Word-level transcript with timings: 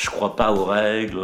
Je 0.00 0.10
crois 0.10 0.36
pas 0.36 0.52
aux 0.52 0.64
règles, 0.64 1.20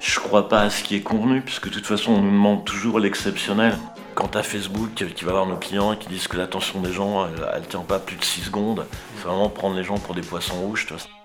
je 0.00 0.18
crois 0.18 0.48
pas 0.48 0.62
à 0.62 0.70
ce 0.70 0.82
qui 0.82 0.96
est 0.96 1.02
convenu, 1.02 1.42
puisque 1.42 1.68
de 1.68 1.74
toute 1.74 1.86
façon 1.86 2.10
on 2.10 2.22
nous 2.22 2.32
demande 2.32 2.64
toujours 2.64 2.98
l'exceptionnel. 2.98 3.78
Quant 4.16 4.30
à 4.34 4.42
Facebook 4.42 4.94
qui 4.94 5.24
va 5.24 5.30
voir 5.30 5.46
nos 5.46 5.56
clients 5.56 5.94
qui 5.94 6.08
disent 6.08 6.26
que 6.26 6.36
l'attention 6.36 6.80
des 6.80 6.92
gens, 6.92 7.28
elle, 7.28 7.48
elle 7.54 7.68
tient 7.68 7.84
pas 7.86 8.00
plus 8.00 8.16
de 8.16 8.24
6 8.24 8.46
secondes, 8.46 8.84
c'est 9.16 9.28
vraiment 9.28 9.48
prendre 9.48 9.76
les 9.76 9.84
gens 9.84 9.98
pour 9.98 10.16
des 10.16 10.22
poissons 10.22 10.56
rouges. 10.56 10.86
Tu 10.86 10.94
vois. 10.94 11.23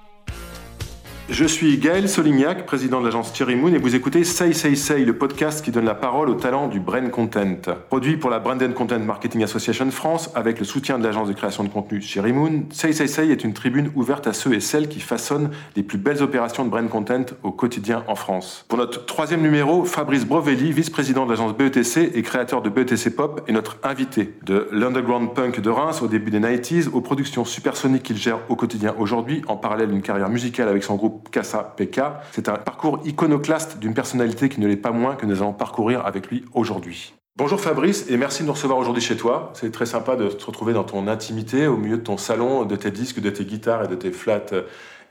Je 1.32 1.46
suis 1.46 1.78
Gaël 1.78 2.10
Solignac, 2.10 2.66
président 2.66 3.00
de 3.00 3.06
l'agence 3.06 3.32
Thierry 3.32 3.56
Moon, 3.56 3.72
et 3.72 3.78
vous 3.78 3.94
écoutez 3.94 4.24
Say 4.24 4.52
Say 4.52 4.76
Say, 4.76 5.06
le 5.06 5.16
podcast 5.16 5.64
qui 5.64 5.70
donne 5.70 5.86
la 5.86 5.94
parole 5.94 6.28
aux 6.28 6.34
talents 6.34 6.68
du 6.68 6.80
Brain 6.80 7.08
Content. 7.10 7.56
Produit 7.88 8.18
pour 8.18 8.32
la 8.32 8.40
Branded 8.40 8.74
Content 8.74 8.98
Marketing 8.98 9.44
Association 9.44 9.92
France, 9.92 10.32
avec 10.34 10.58
le 10.58 10.66
soutien 10.66 10.98
de 10.98 11.04
l'agence 11.04 11.28
de 11.28 11.34
création 11.34 11.64
de 11.64 11.70
contenu 11.70 12.00
Thierry 12.00 12.34
Moon, 12.34 12.64
Say 12.72 12.94
Say 12.94 13.06
Say 13.06 13.30
est 13.30 13.44
une 13.44 13.54
tribune 13.54 13.92
ouverte 13.94 14.26
à 14.26 14.34
ceux 14.34 14.56
et 14.56 14.60
celles 14.60 14.90
qui 14.90 15.00
façonnent 15.00 15.52
les 15.76 15.84
plus 15.84 16.00
belles 16.00 16.24
opérations 16.24 16.66
de 16.66 16.72
Brain 16.72 16.88
Content 16.88 17.26
au 17.44 17.52
quotidien 17.52 18.04
en 18.08 18.16
France. 18.16 18.66
Pour 18.68 18.80
notre 18.80 19.06
troisième 19.06 19.42
numéro, 19.42 19.86
Fabrice 19.86 20.26
Brovelli, 20.26 20.72
vice-président 20.72 21.26
de 21.26 21.30
l'agence 21.30 21.56
BETC 21.56 22.12
et 22.16 22.24
créateur 22.24 22.64
de 22.64 22.70
BETC 22.70 23.16
Pop, 23.16 23.44
est 23.48 23.54
notre 23.54 23.78
invité. 23.84 24.34
De 24.46 24.68
l'underground 24.72 25.36
punk 25.36 25.62
de 25.62 25.70
Reims 25.70 26.02
au 26.02 26.08
début 26.08 26.32
des 26.32 26.40
90s, 26.40 26.90
aux 26.92 27.02
productions 27.02 27.46
supersoniques 27.46 28.04
qu'il 28.04 28.18
gère 28.18 28.40
au 28.50 28.56
quotidien 28.56 28.96
aujourd'hui, 28.98 29.44
en 29.48 29.58
parallèle 29.58 29.90
d'une 29.90 30.02
carrière 30.02 30.30
musicale 30.30 30.68
avec 30.68 30.84
son 30.84 30.96
groupe 30.96 31.19
Casa 31.32 31.74
PK. 31.78 32.02
C'est 32.32 32.50
un 32.50 32.56
parcours 32.56 33.00
iconoclaste 33.06 33.80
d'une 33.80 33.94
personnalité 33.94 34.50
qui 34.50 34.60
ne 34.60 34.68
l'est 34.68 34.76
pas 34.76 34.92
moins 34.92 35.16
que 35.16 35.26
nous 35.26 35.42
allons 35.42 35.54
parcourir 35.54 36.06
avec 36.06 36.28
lui 36.28 36.46
aujourd'hui. 36.54 37.14
Bonjour 37.36 37.62
Fabrice 37.62 38.06
et 38.10 38.18
merci 38.18 38.42
de 38.42 38.48
nous 38.48 38.54
recevoir 38.54 38.78
aujourd'hui 38.78 39.02
chez 39.02 39.16
toi. 39.16 39.52
C'est 39.54 39.72
très 39.72 39.86
sympa 39.86 40.18
de 40.18 40.28
te 40.28 40.46
retrouver 40.46 40.74
dans 40.74 40.84
ton 40.84 41.08
intimité, 41.08 41.68
au 41.68 41.78
milieu 41.78 41.98
de 41.98 42.04
ton 42.04 42.18
salon, 42.18 42.66
de 42.66 42.76
tes 42.76 42.92
disques, 42.92 43.22
de 43.22 43.30
tes 43.30 43.46
guitares 43.46 43.86
et 43.86 43.88
de 43.88 43.96
tes 43.96 44.12
flats 44.12 44.52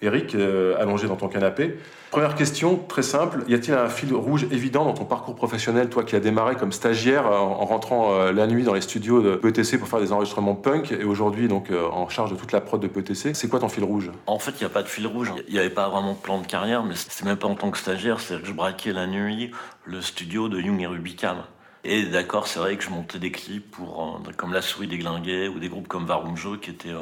Eric, 0.00 0.34
euh, 0.34 0.80
allongé 0.80 1.08
dans 1.08 1.16
ton 1.16 1.28
canapé. 1.28 1.76
Première 2.10 2.36
question, 2.36 2.76
très 2.76 3.02
simple. 3.02 3.42
Y 3.48 3.54
a-t-il 3.54 3.74
un 3.74 3.88
fil 3.88 4.14
rouge 4.14 4.46
évident 4.50 4.84
dans 4.84 4.94
ton 4.94 5.04
parcours 5.04 5.34
professionnel, 5.34 5.90
toi 5.90 6.04
qui 6.04 6.14
as 6.14 6.20
démarré 6.20 6.54
comme 6.54 6.72
stagiaire 6.72 7.26
euh, 7.26 7.36
en, 7.36 7.64
rentrant 7.64 8.14
euh, 8.14 8.32
la 8.32 8.46
nuit 8.46 8.62
dans 8.62 8.74
les 8.74 8.80
studios 8.80 9.20
de 9.20 9.34
PETC 9.34 9.78
pour 9.78 9.88
faire 9.88 10.00
des 10.00 10.12
enregistrements 10.12 10.54
punk 10.54 10.92
et 10.92 11.04
aujourd'hui 11.04 11.48
donc 11.48 11.70
en 11.70 12.08
charge 12.08 12.30
de 12.30 12.36
toute 12.36 12.52
la 12.52 12.60
prod 12.60 12.80
de 12.80 12.86
PETC 12.86 13.34
C'est 13.34 13.48
quoi 13.48 13.58
ton 13.58 13.68
fil 13.68 13.84
rouge? 13.84 14.10
En 14.26 14.38
fait, 14.38 14.52
il 14.52 14.60
n'y 14.60 14.66
a 14.66 14.70
pas 14.70 14.82
de 14.82 14.88
fil 14.88 15.06
rouge. 15.06 15.32
Il 15.48 15.54
n'y 15.54 15.60
avait 15.60 15.70
pas 15.70 15.88
vraiment 15.88 16.12
de 16.12 16.18
plan 16.18 16.40
de 16.40 16.46
carrière, 16.46 16.84
mais 16.84 16.94
c'était 16.94 17.24
même 17.24 17.36
pas 17.36 17.48
en 17.48 17.56
tant 17.56 17.70
que 17.70 17.78
stagiaire. 17.78 18.20
C'est 18.20 18.40
que 18.40 18.46
je 18.46 18.52
braquais 18.52 18.92
la 18.92 19.06
nuit 19.06 19.50
le 19.84 20.00
studio 20.00 20.48
de 20.48 20.60
Young 20.60 20.80
et 20.80 20.86
Rubicam. 20.86 21.38
Et 21.84 22.04
d'accord, 22.04 22.46
c'est 22.46 22.58
vrai 22.58 22.76
que 22.76 22.84
je 22.84 22.90
montais 22.90 23.18
des 23.18 23.30
clips 23.30 23.70
pour, 23.70 24.20
comme 24.36 24.52
La 24.52 24.62
Souris 24.62 24.88
des 24.88 25.48
ou 25.48 25.58
des 25.58 25.68
groupes 25.68 25.88
comme 25.88 26.06
Varumjo 26.06 26.56
qui 26.56 26.70
étaient 26.70 26.94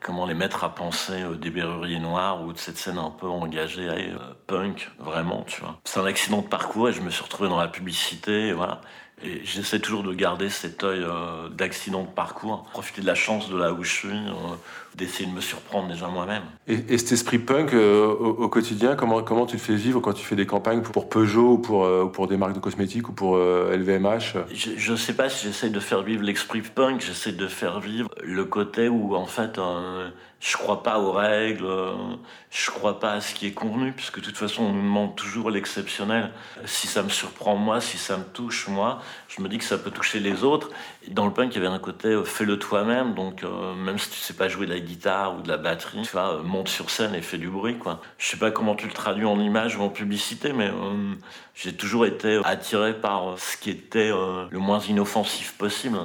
comment 0.00 0.26
les 0.26 0.34
mettre 0.34 0.64
à 0.64 0.74
penser 0.74 1.22
euh, 1.22 1.36
des 1.36 1.50
berruriers 1.50 1.98
noirs 1.98 2.42
ou 2.42 2.52
de 2.52 2.58
cette 2.58 2.78
scène 2.78 2.98
un 2.98 3.10
peu 3.10 3.26
engagée, 3.26 3.88
euh, 3.88 4.18
punk, 4.46 4.90
vraiment, 4.98 5.44
tu 5.46 5.60
vois. 5.60 5.78
C'est 5.84 6.00
un 6.00 6.06
accident 6.06 6.42
de 6.42 6.46
parcours 6.48 6.88
et 6.88 6.92
je 6.92 7.00
me 7.00 7.10
suis 7.10 7.22
retrouvé 7.22 7.48
dans 7.48 7.58
la 7.58 7.68
publicité, 7.68 8.52
voilà. 8.52 8.80
Et 9.24 9.40
j'essaie 9.44 9.80
toujours 9.80 10.02
de 10.02 10.12
garder 10.12 10.48
cet 10.48 10.84
œil 10.84 11.02
euh, 11.02 11.48
d'accident 11.48 12.02
de 12.02 12.08
parcours, 12.08 12.64
profiter 12.72 13.00
de 13.00 13.06
la 13.06 13.14
chance 13.14 13.50
de 13.50 13.56
là 13.56 13.72
où 13.72 13.82
je 13.82 13.90
suis, 13.90 14.08
euh, 14.08 14.54
d'essayer 14.94 15.28
de 15.28 15.34
me 15.34 15.40
surprendre 15.40 15.88
déjà 15.88 16.06
moi-même. 16.06 16.42
Et, 16.68 16.98
cet 16.98 17.12
esprit 17.12 17.38
punk 17.38 17.74
euh, 17.74 18.06
au, 18.06 18.48
quotidien, 18.48 18.94
comment, 18.94 19.22
comment 19.22 19.46
tu 19.46 19.56
le 19.56 19.62
fais 19.62 19.74
vivre 19.74 20.00
quand 20.00 20.12
tu 20.12 20.24
fais 20.24 20.36
des 20.36 20.46
campagnes 20.46 20.82
pour 20.82 21.08
Peugeot 21.08 21.52
ou 21.52 21.58
pour, 21.58 22.12
pour 22.12 22.28
des 22.28 22.36
marques 22.36 22.54
de 22.54 22.60
cosmétiques 22.60 23.08
ou 23.08 23.12
pour 23.12 23.36
LVMH 23.36 24.36
Je 24.52 24.92
ne 24.92 24.96
sais 24.96 25.14
pas 25.14 25.28
si 25.28 25.46
j'essaie 25.46 25.70
de 25.70 25.80
faire 25.80 26.02
vivre 26.02 26.22
l'esprit 26.22 26.62
punk, 26.62 27.00
j'essaie 27.00 27.32
de 27.32 27.48
faire 27.48 27.80
vivre 27.80 28.10
le 28.22 28.44
côté 28.44 28.88
où 28.88 29.14
en 29.16 29.26
fait 29.26 29.58
je 30.40 30.56
crois 30.56 30.82
pas 30.82 30.98
aux 30.98 31.12
règles, 31.12 31.66
je 32.50 32.70
crois 32.70 33.00
pas 33.00 33.12
à 33.12 33.20
ce 33.20 33.34
qui 33.34 33.46
est 33.46 33.52
convenu, 33.52 33.92
puisque 33.92 34.20
de 34.20 34.24
toute 34.24 34.36
façon 34.36 34.64
on 34.64 34.72
nous 34.72 34.82
demande 34.82 35.16
toujours 35.16 35.50
l'exceptionnel. 35.50 36.30
Si 36.64 36.86
ça 36.86 37.02
me 37.02 37.08
surprend 37.08 37.56
moi, 37.56 37.80
si 37.80 37.98
ça 37.98 38.16
me 38.16 38.24
touche 38.24 38.68
moi, 38.68 39.00
je 39.28 39.42
me 39.42 39.48
dis 39.48 39.58
que 39.58 39.64
ça 39.64 39.78
peut 39.78 39.90
toucher 39.90 40.20
les 40.20 40.44
autres. 40.44 40.70
Dans 41.08 41.26
le 41.26 41.32
punk, 41.32 41.54
il 41.54 41.62
y 41.62 41.66
avait 41.66 41.74
un 41.74 41.78
côté 41.78 42.08
euh, 42.08 42.24
fais-le 42.24 42.58
toi-même, 42.58 43.14
donc 43.14 43.42
euh, 43.44 43.74
même 43.74 43.98
si 43.98 44.10
tu 44.10 44.18
sais 44.18 44.34
pas 44.34 44.48
jouer 44.48 44.66
de 44.66 44.72
la 44.72 44.80
guitare 44.80 45.36
ou 45.36 45.42
de 45.42 45.48
la 45.48 45.56
batterie, 45.56 46.02
tu 46.02 46.10
vois, 46.10 46.34
euh, 46.34 46.42
monte 46.42 46.68
sur 46.68 46.90
scène 46.90 47.14
et 47.14 47.22
fais 47.22 47.38
du 47.38 47.48
bruit, 47.48 47.78
quoi. 47.78 48.00
Je 48.18 48.26
sais 48.26 48.36
pas 48.36 48.50
comment 48.50 48.74
tu 48.74 48.86
le 48.86 48.92
traduis 48.92 49.24
en 49.24 49.40
image 49.40 49.76
ou 49.76 49.82
en 49.82 49.88
publicité, 49.88 50.52
mais 50.52 50.70
j'ai 51.54 51.74
toujours 51.74 52.06
été 52.06 52.40
attiré 52.44 52.94
par 52.94 53.38
ce 53.38 53.56
qui 53.56 53.70
était 53.70 54.10
le 54.10 54.58
moins 54.58 54.80
inoffensif 54.80 55.54
possible. 55.56 55.96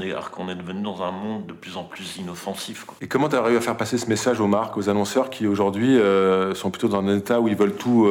Est, 0.00 0.10
alors 0.10 0.30
qu'on 0.30 0.48
est 0.48 0.54
devenu 0.54 0.82
dans 0.82 1.02
un 1.02 1.10
monde 1.10 1.46
de 1.46 1.52
plus 1.52 1.76
en 1.76 1.84
plus 1.84 2.16
inoffensif. 2.16 2.86
Et 3.00 3.08
comment 3.08 3.28
tu 3.28 3.36
réussi 3.36 3.58
à 3.58 3.60
faire 3.60 3.76
passer 3.82 3.98
ce 3.98 4.06
message 4.06 4.40
aux 4.40 4.46
marques, 4.46 4.76
aux 4.76 4.88
annonceurs 4.88 5.28
qui 5.28 5.48
aujourd'hui 5.48 5.98
sont 6.54 6.70
plutôt 6.70 6.86
dans 6.86 7.00
un 7.00 7.16
état 7.16 7.40
où 7.40 7.48
ils 7.48 7.56
veulent 7.56 7.74
tout, 7.74 8.08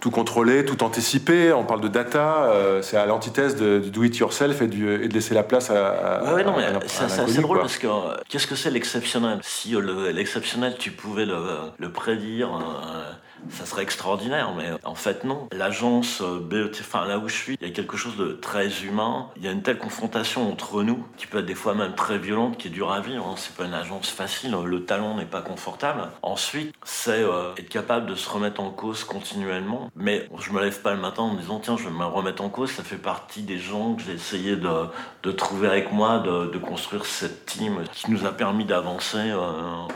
tout 0.00 0.10
contrôler, 0.10 0.64
tout 0.64 0.82
anticiper. 0.82 1.52
On 1.52 1.62
parle 1.62 1.80
de 1.80 1.86
data, 1.86 2.50
c'est 2.82 2.96
à 2.96 3.06
l'antithèse 3.06 3.54
du 3.54 3.90
do 3.90 4.02
it 4.02 4.16
yourself 4.18 4.60
et, 4.62 4.66
de 4.66 5.12
laisser 5.12 5.34
la 5.34 5.44
place 5.44 5.70
à 5.70 6.34
ouais, 6.34 6.44
non, 6.44 6.54
mais 6.56 6.64
c'est 6.86 7.04
assez 7.04 7.40
drôle 7.40 7.60
parce 7.60 7.78
que 7.78 7.86
euh, 7.86 8.16
qu'est-ce 8.28 8.46
que 8.46 8.54
c'est 8.54 8.70
l'exceptionnel? 8.70 9.38
Si 9.42 9.74
euh, 9.74 10.12
l'exceptionnel, 10.12 10.76
tu 10.78 10.90
pouvais 10.90 11.26
le, 11.26 11.36
le 11.78 11.90
prédire, 11.90 12.54
euh, 12.54 13.12
ça 13.50 13.66
serait 13.66 13.82
extraordinaire, 13.82 14.54
mais 14.56 14.70
en 14.84 14.94
fait 14.94 15.24
non. 15.24 15.48
L'agence 15.52 16.22
BET, 16.22 16.72
enfin 16.80 17.06
là 17.06 17.18
où 17.18 17.28
je 17.28 17.34
suis, 17.34 17.58
il 17.60 17.66
y 17.66 17.70
a 17.70 17.74
quelque 17.74 17.96
chose 17.96 18.16
de 18.16 18.32
très 18.32 18.84
humain. 18.84 19.28
Il 19.36 19.44
y 19.44 19.48
a 19.48 19.52
une 19.52 19.62
telle 19.62 19.78
confrontation 19.78 20.50
entre 20.50 20.82
nous, 20.82 21.04
qui 21.16 21.26
peut 21.26 21.38
être 21.38 21.46
des 21.46 21.54
fois 21.54 21.74
même 21.74 21.94
très 21.94 22.18
violente, 22.18 22.56
qui 22.58 22.68
est 22.68 22.70
dure 22.70 22.92
à 22.92 23.00
vivre. 23.00 23.26
Hein. 23.26 23.34
C'est 23.36 23.54
pas 23.54 23.64
une 23.64 23.74
agence 23.74 24.08
facile, 24.08 24.56
le 24.64 24.84
talon 24.84 25.16
n'est 25.16 25.24
pas 25.24 25.42
confortable. 25.42 26.08
Ensuite, 26.22 26.74
c'est 26.84 27.22
être 27.56 27.68
capable 27.68 28.06
de 28.06 28.14
se 28.14 28.28
remettre 28.28 28.60
en 28.60 28.70
cause 28.70 29.04
continuellement. 29.04 29.90
Mais 29.96 30.28
je 30.38 30.52
me 30.52 30.60
lève 30.60 30.80
pas 30.80 30.94
le 30.94 31.00
matin 31.00 31.22
en 31.22 31.34
me 31.34 31.40
disant 31.40 31.60
tiens, 31.60 31.76
je 31.76 31.84
vais 31.84 31.94
me 31.94 32.04
remettre 32.04 32.42
en 32.42 32.48
cause. 32.48 32.70
Ça 32.70 32.82
fait 32.82 32.96
partie 32.96 33.42
des 33.42 33.58
gens 33.58 33.94
que 33.94 34.02
j'ai 34.02 34.12
essayé 34.12 34.56
de, 34.56 34.86
de 35.22 35.32
trouver 35.32 35.68
avec 35.68 35.92
moi 35.92 36.18
de, 36.20 36.58
construire 36.58 37.04
cette 37.04 37.44
team 37.44 37.80
qui 37.92 38.10
nous 38.10 38.24
a 38.24 38.32
permis 38.32 38.64
d'avancer 38.64 39.18
euh, 39.18 39.40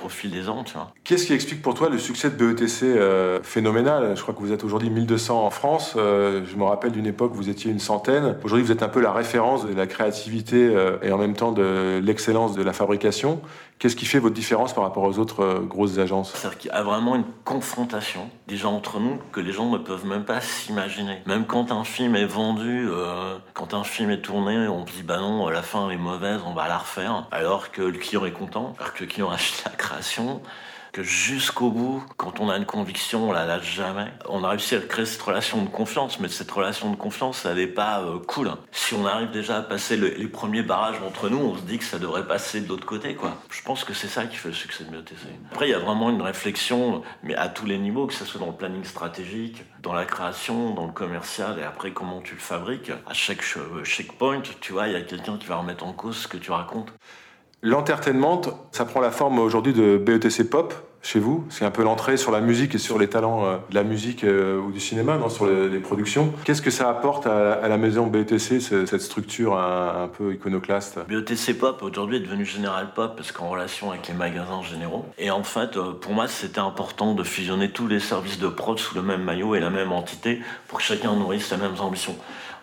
au 0.04 0.08
fil 0.08 0.30
des 0.30 0.48
ans. 0.48 0.64
Qu'est-ce 1.04 1.26
qui 1.26 1.32
explique 1.32 1.62
pour 1.62 1.74
toi 1.74 1.88
le 1.88 1.98
succès 1.98 2.30
de 2.30 2.34
BETC 2.34 2.82
euh, 2.82 3.35
phénoménal 3.42 4.14
Je 4.16 4.22
crois 4.22 4.34
que 4.34 4.40
vous 4.40 4.52
êtes 4.52 4.64
aujourd'hui 4.64 4.90
1200 4.90 5.44
en 5.44 5.50
France. 5.50 5.94
Euh, 5.96 6.42
je 6.46 6.56
me 6.56 6.64
rappelle 6.64 6.92
d'une 6.92 7.06
époque 7.06 7.32
où 7.34 7.36
vous 7.36 7.48
étiez 7.48 7.70
une 7.70 7.78
centaine. 7.78 8.36
Aujourd'hui, 8.44 8.64
vous 8.64 8.72
êtes 8.72 8.82
un 8.82 8.88
peu 8.88 9.00
la 9.00 9.12
référence 9.12 9.66
de 9.66 9.74
la 9.74 9.86
créativité 9.86 10.74
et 11.02 11.12
en 11.12 11.18
même 11.18 11.34
temps 11.34 11.52
de 11.52 12.00
l'excellence 12.02 12.54
de 12.54 12.62
la 12.62 12.72
fabrication. 12.72 13.40
Qu'est-ce 13.78 13.96
qui 13.96 14.06
fait 14.06 14.18
votre 14.18 14.34
différence 14.34 14.72
par 14.72 14.84
rapport 14.84 15.02
aux 15.02 15.18
autres 15.18 15.62
grosses 15.68 15.98
agences? 15.98 16.32
C'est-à-dire 16.34 16.58
qu'il 16.58 16.70
y 16.70 16.74
a 16.74 16.82
vraiment 16.82 17.14
une 17.14 17.26
confrontation 17.44 18.30
déjà 18.48 18.68
entre 18.68 19.00
nous 19.00 19.18
que 19.32 19.40
les 19.40 19.52
gens 19.52 19.70
ne 19.70 19.76
peuvent 19.76 20.06
même 20.06 20.24
pas 20.24 20.40
s'imaginer. 20.40 21.18
Même 21.26 21.44
quand 21.44 21.72
un 21.72 21.84
film 21.84 22.16
est 22.16 22.24
vendu, 22.24 22.88
quand 23.52 23.74
un 23.74 23.84
film 23.84 24.10
est 24.10 24.22
tourné, 24.22 24.66
on 24.68 24.84
dit 24.84 25.02
bah 25.02 25.18
non, 25.18 25.48
la 25.48 25.62
fin 25.62 25.90
est 25.90 25.96
mauvaise, 25.96 26.40
on 26.46 26.54
va 26.54 26.68
la 26.68 26.78
refaire. 26.78 27.26
Alors 27.30 27.70
que 27.70 27.82
le 27.82 27.98
client 27.98 28.24
est 28.24 28.32
content, 28.32 28.74
alors 28.78 28.94
que 28.94 29.04
le 29.04 29.06
client 29.06 29.30
achète 29.30 29.64
la 29.64 29.72
création, 29.72 30.40
jusqu'au 31.02 31.70
bout, 31.70 32.02
quand 32.16 32.40
on 32.40 32.50
a 32.50 32.56
une 32.56 32.66
conviction, 32.66 33.28
on 33.28 33.32
la 33.32 33.46
lâche 33.46 33.74
jamais. 33.74 34.06
On 34.28 34.44
a 34.44 34.50
réussi 34.50 34.74
à 34.74 34.80
créer 34.80 35.06
cette 35.06 35.22
relation 35.22 35.62
de 35.62 35.68
confiance, 35.68 36.20
mais 36.20 36.28
cette 36.28 36.50
relation 36.50 36.90
de 36.90 36.96
confiance, 36.96 37.44
elle 37.44 37.56
n'est 37.56 37.66
pas 37.66 38.00
euh, 38.00 38.18
cool. 38.18 38.50
Si 38.72 38.94
on 38.94 39.06
arrive 39.06 39.30
déjà 39.30 39.58
à 39.58 39.62
passer 39.62 39.96
les 39.96 40.28
premiers 40.28 40.62
barrages 40.62 41.00
entre 41.06 41.28
nous, 41.28 41.38
on 41.38 41.56
se 41.56 41.62
dit 41.62 41.78
que 41.78 41.84
ça 41.84 41.98
devrait 41.98 42.26
passer 42.26 42.60
de 42.60 42.68
l'autre 42.68 42.86
côté, 42.86 43.14
quoi. 43.14 43.36
Je 43.50 43.62
pense 43.62 43.84
que 43.84 43.94
c'est 43.94 44.08
ça 44.08 44.26
qui 44.26 44.36
fait 44.36 44.48
le 44.48 44.54
succès 44.54 44.84
de 44.84 44.90
BOTC. 44.90 45.14
Après, 45.52 45.68
il 45.68 45.70
y 45.70 45.74
a 45.74 45.78
vraiment 45.78 46.10
une 46.10 46.22
réflexion, 46.22 47.02
mais 47.22 47.34
à 47.34 47.48
tous 47.48 47.66
les 47.66 47.78
niveaux, 47.78 48.06
que 48.06 48.14
ce 48.14 48.24
soit 48.24 48.40
dans 48.40 48.46
le 48.46 48.52
planning 48.56 48.84
stratégique, 48.84 49.64
dans 49.82 49.92
la 49.92 50.04
création, 50.04 50.74
dans 50.74 50.86
le 50.86 50.92
commercial, 50.92 51.58
et 51.58 51.62
après 51.62 51.92
comment 51.92 52.20
tu 52.20 52.34
le 52.34 52.40
fabriques. 52.40 52.90
À 53.06 53.14
chaque 53.14 53.42
checkpoint, 53.84 54.42
tu 54.60 54.72
vois, 54.72 54.88
il 54.88 54.92
y 54.92 54.96
a 54.96 55.02
quelqu'un 55.02 55.36
qui 55.38 55.46
va 55.46 55.56
remettre 55.56 55.84
en 55.84 55.92
cause 55.92 56.16
ce 56.16 56.28
que 56.28 56.36
tu 56.36 56.50
racontes. 56.50 56.92
L'entertainment, 57.66 58.42
ça 58.70 58.84
prend 58.84 59.00
la 59.00 59.10
forme 59.10 59.40
aujourd'hui 59.40 59.72
de 59.72 59.96
BETC 59.96 60.48
Pop 60.48 60.72
chez 61.02 61.18
vous. 61.18 61.44
C'est 61.48 61.64
un 61.64 61.72
peu 61.72 61.82
l'entrée 61.82 62.16
sur 62.16 62.30
la 62.30 62.40
musique 62.40 62.76
et 62.76 62.78
sur 62.78 62.96
les 62.96 63.08
talents 63.08 63.44
euh, 63.44 63.56
de 63.70 63.74
la 63.74 63.82
musique 63.82 64.22
euh, 64.22 64.60
ou 64.60 64.70
du 64.70 64.78
cinéma, 64.78 65.18
non, 65.18 65.28
sur 65.28 65.46
les, 65.46 65.80
productions. 65.80 66.32
Qu'est-ce 66.44 66.62
que 66.62 66.70
ça 66.70 66.88
apporte 66.88 67.26
à, 67.26 67.66
la 67.66 67.76
maison 67.76 68.06
BETC, 68.06 68.60
cette 68.60 69.00
structure 69.00 69.58
un, 69.58 70.08
peu 70.16 70.34
iconoclaste? 70.34 71.00
BETC 71.08 71.58
Pop 71.58 71.82
aujourd'hui 71.82 72.18
est 72.18 72.20
devenu 72.20 72.44
Général 72.44 72.92
Pop 72.94 73.16
parce 73.16 73.32
qu'en 73.32 73.48
relation 73.48 73.90
avec 73.90 74.06
les 74.06 74.14
magasins 74.14 74.62
généraux. 74.62 75.04
Et 75.18 75.32
en 75.32 75.42
fait, 75.42 75.76
euh, 75.76 75.90
pour 75.90 76.12
moi, 76.12 76.28
c'était 76.28 76.60
important 76.60 77.14
de 77.14 77.24
fusionner 77.24 77.72
tous 77.72 77.88
les 77.88 77.98
services 77.98 78.38
de 78.38 78.46
prod 78.46 78.78
sous 78.78 78.94
le 78.94 79.02
même 79.02 79.24
maillot 79.24 79.56
et 79.56 79.60
la 79.60 79.70
même 79.70 79.90
entité 79.90 80.40
pour 80.68 80.78
que 80.78 80.84
chacun 80.84 81.16
nourrisse 81.16 81.50
les 81.50 81.56
mêmes 81.56 81.80
ambitions. 81.80 82.14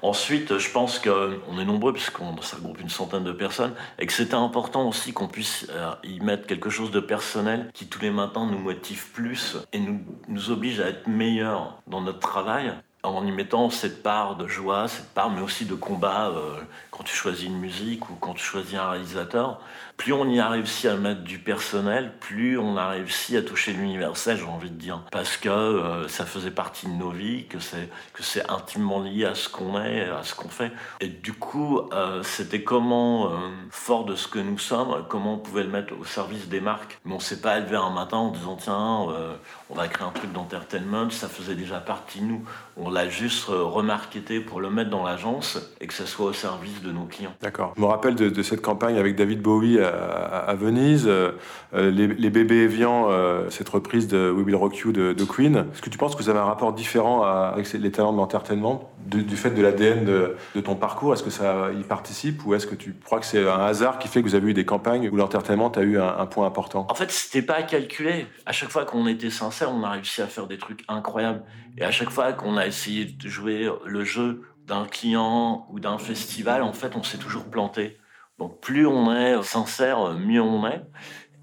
Ensuite, 0.04 0.58
je 0.58 0.70
pense 0.70 1.00
qu'on 1.00 1.58
est 1.60 1.64
nombreux, 1.64 1.94
puisqu'on 1.94 2.36
ça 2.42 2.58
regroupe 2.58 2.82
une 2.82 2.90
centaine 2.90 3.24
de 3.24 3.32
personnes, 3.32 3.74
et 3.98 4.06
que 4.06 4.12
c'était 4.12 4.34
important 4.34 4.90
aussi 4.90 5.14
qu'on 5.14 5.30
puisse 5.30 5.66
euh, 5.70 5.94
y 6.04 6.20
mettre 6.20 6.46
quelque 6.46 6.70
chose 6.70 6.92
de 6.92 7.00
personnel 7.00 7.72
qui 7.74 7.88
tous 7.88 8.02
les 8.02 8.12
matins 8.12 8.46
nous 8.46 8.60
motive 8.60 9.12
plus 9.14 9.56
et 9.72 9.80
nous, 9.80 10.52
oblige 10.52 10.82
à 10.82 10.90
être 10.90 11.08
meilleurs 11.08 11.82
dans 11.88 12.02
notre 12.02 12.20
travail 12.20 12.74
en 13.04 13.26
y 13.26 13.32
mettant 13.32 13.70
cette 13.70 14.04
part 14.04 14.36
de 14.36 14.46
joie, 14.46 14.90
cette 14.90 15.14
part 15.14 15.30
mais 15.30 15.42
aussi 15.42 15.66
de 15.66 15.76
combat 15.76 16.30
euh, 16.30 16.58
quand 16.92 17.04
tu 17.04 17.16
choisis 17.16 17.46
une 17.46 17.60
musique 17.60 18.10
ou 18.10 18.16
quand 18.16 18.34
tu 18.34 18.44
choisis 18.44 18.76
un 18.76 18.90
réalisateur. 18.90 19.62
Plus 19.98 20.14
on 20.14 20.28
y 20.30 20.40
a 20.40 20.50
réussi 20.50 20.88
à 20.88 20.96
mettre 20.96 21.22
du 21.22 21.40
personnel, 21.40 22.12
plus 22.20 22.58
on 22.58 22.78
a 22.78 22.90
réussi 22.90 23.38
à 23.38 23.42
toucher 23.42 23.74
l'universel, 23.74 24.38
j'ai 24.38 24.46
envie 24.46 24.70
de 24.70 24.76
dire. 24.76 25.02
Parce 25.12 25.38
que 25.38 25.50
euh, 25.50 26.08
ça 26.08 26.26
faisait 26.26 26.52
partie 26.52 26.88
de 26.88 26.94
nos 26.94 27.12
vies, 27.12 27.46
que 27.46 27.58
c'est, 27.60 28.50
intimement 28.50 29.02
lié 29.02 29.26
à 29.26 29.36
ce 29.36 29.50
qu'on 29.50 29.80
est, 29.82 30.10
à 30.10 30.24
ce 30.24 30.36
qu'on 30.36 30.50
fait. 30.50 30.72
Et 31.00 31.08
du 31.08 31.34
coup, 31.34 31.82
euh, 31.94 32.24
c'était 32.24 32.64
comment, 32.64 33.28
euh, 33.28 33.38
fort 33.70 34.06
de 34.06 34.16
ce 34.16 34.28
que 34.28 34.40
nous 34.40 34.58
sommes, 34.58 35.06
comment 35.10 35.36
on 35.36 35.38
pouvait 35.38 35.64
le 35.64 35.70
mettre 35.70 35.94
au 36.00 36.06
service 36.06 36.48
des 36.48 36.60
marques. 36.60 37.00
Mais 37.06 37.14
on 37.14 37.20
s'est 37.20 37.42
pas 37.42 37.58
élevé 37.58 37.76
un 37.76 37.92
matin 37.92 38.18
en 38.18 38.32
disant, 38.32 38.56
tiens, 38.56 39.08
on 39.70 39.76
va 39.76 39.88
créer 39.88 40.06
un 40.08 40.12
truc 40.12 40.32
d'entertainment, 40.32 41.10
ça 41.10 41.28
faisait 41.28 41.56
déjà 41.56 41.80
partie 41.80 42.20
de 42.20 42.26
nous. 42.26 42.44
On 42.78 42.90
l'a 42.90 43.10
juste 43.10 43.46
remarqué 43.48 44.14
pour 44.40 44.62
le 44.62 44.70
mettre 44.70 44.90
dans 44.90 45.04
l'agence 45.04 45.60
et 45.80 45.88
que 45.88 45.94
ça 45.94 46.06
soit 46.06 46.28
au 46.28 46.34
service 46.34 46.82
de 46.82 46.92
nos 46.92 47.06
clients. 47.06 47.34
D'accord. 47.42 47.74
Je 47.76 47.82
me 47.82 47.88
rappelle 47.88 48.16
de, 48.16 48.44
cette 48.44 48.62
campagne 48.62 48.98
avec 48.98 49.16
David 49.16 49.42
Bowie 49.42 49.80
à, 49.94 50.54
Venise, 50.56 51.08
euh, 51.08 51.32
les, 51.72 52.30
bébés 52.30 52.64
évians, 52.64 53.08
euh, 53.10 53.50
cette 53.50 53.70
reprise 53.70 54.08
de 54.08 54.32
We 54.32 54.46
Will 54.46 54.56
Rock 54.56 54.78
You 54.78 54.92
de, 54.92 55.24
Queen. 55.24 55.66
Est-ce 55.74 55.82
que 55.82 55.90
tu 55.90 55.98
penses 55.98 56.16
que 56.16 56.22
vous 56.22 56.30
avez 56.30 56.40
un 56.40 56.46
rapport 56.46 56.74
différent 56.74 57.24
avec 57.24 57.72
les 57.74 57.92
talents 57.92 58.14
de 58.14 58.18
l'entertainment 58.18 58.92
du, 59.06 59.36
fait 59.36 59.52
de 59.52 59.62
l'ADN 59.62 60.06
de, 60.06 60.62
ton 60.62 60.76
parcours? 60.76 61.14
Est-ce 61.14 61.24
que 61.24 61.30
ça 61.30 61.70
y 61.78 61.84
participe 61.84 62.46
ou 62.46 62.54
est-ce 62.54 62.68
que 62.68 62.76
tu 62.76 62.96
crois 63.04 63.20
que 63.20 63.26
c'est 63.26 63.48
un 63.48 63.66
hasard 63.66 64.00
qui 64.00 64.08
fait 64.08 64.22
que 64.22 64.28
vous 64.28 64.36
avez 64.36 64.52
eu 64.52 64.54
des 64.54 64.66
campagnes 64.66 65.10
où 65.10 65.16
l'entertainment 65.16 65.70
a 65.70 65.82
eu 65.82 66.00
un, 66.00 66.26
point 66.26 66.46
important? 66.46 66.88
En 66.90 66.96
fait, 66.96 67.12
c'était 67.12 67.46
pas 67.46 67.64
calculé. 67.64 68.28
À 68.46 68.52
chaque 68.52 68.70
fois 68.70 68.86
qu'on 68.86 69.08
était 69.08 69.30
sincère, 69.30 69.72
on 69.72 69.84
a 69.84 69.92
réussi 69.92 70.22
à 70.22 70.28
faire 70.28 70.48
des 70.48 70.58
trucs 70.58 70.84
incroyables. 70.88 71.44
Et 71.78 71.84
à 71.84 71.92
chaque 71.92 72.10
fois 72.10 72.34
qu'on 72.34 72.58
a 72.58 72.68
essayé 72.68 73.06
de 73.06 73.28
jouer 73.28 73.70
le 73.86 74.04
jeu 74.04 74.42
d'un 74.68 74.86
client 74.86 75.68
ou 75.72 75.80
d'un 75.80 75.98
festival, 75.98 76.62
en 76.64 76.74
fait, 76.74 76.96
on 76.96 77.04
s'est 77.04 77.18
toujours 77.18 77.46
planté. 77.46 77.98
Donc 78.40 78.60
plus 78.60 78.86
on 78.88 79.14
est 79.16 79.42
sincère, 79.44 80.14
mieux 80.14 80.42
on 80.42 80.68
est. 80.68 80.82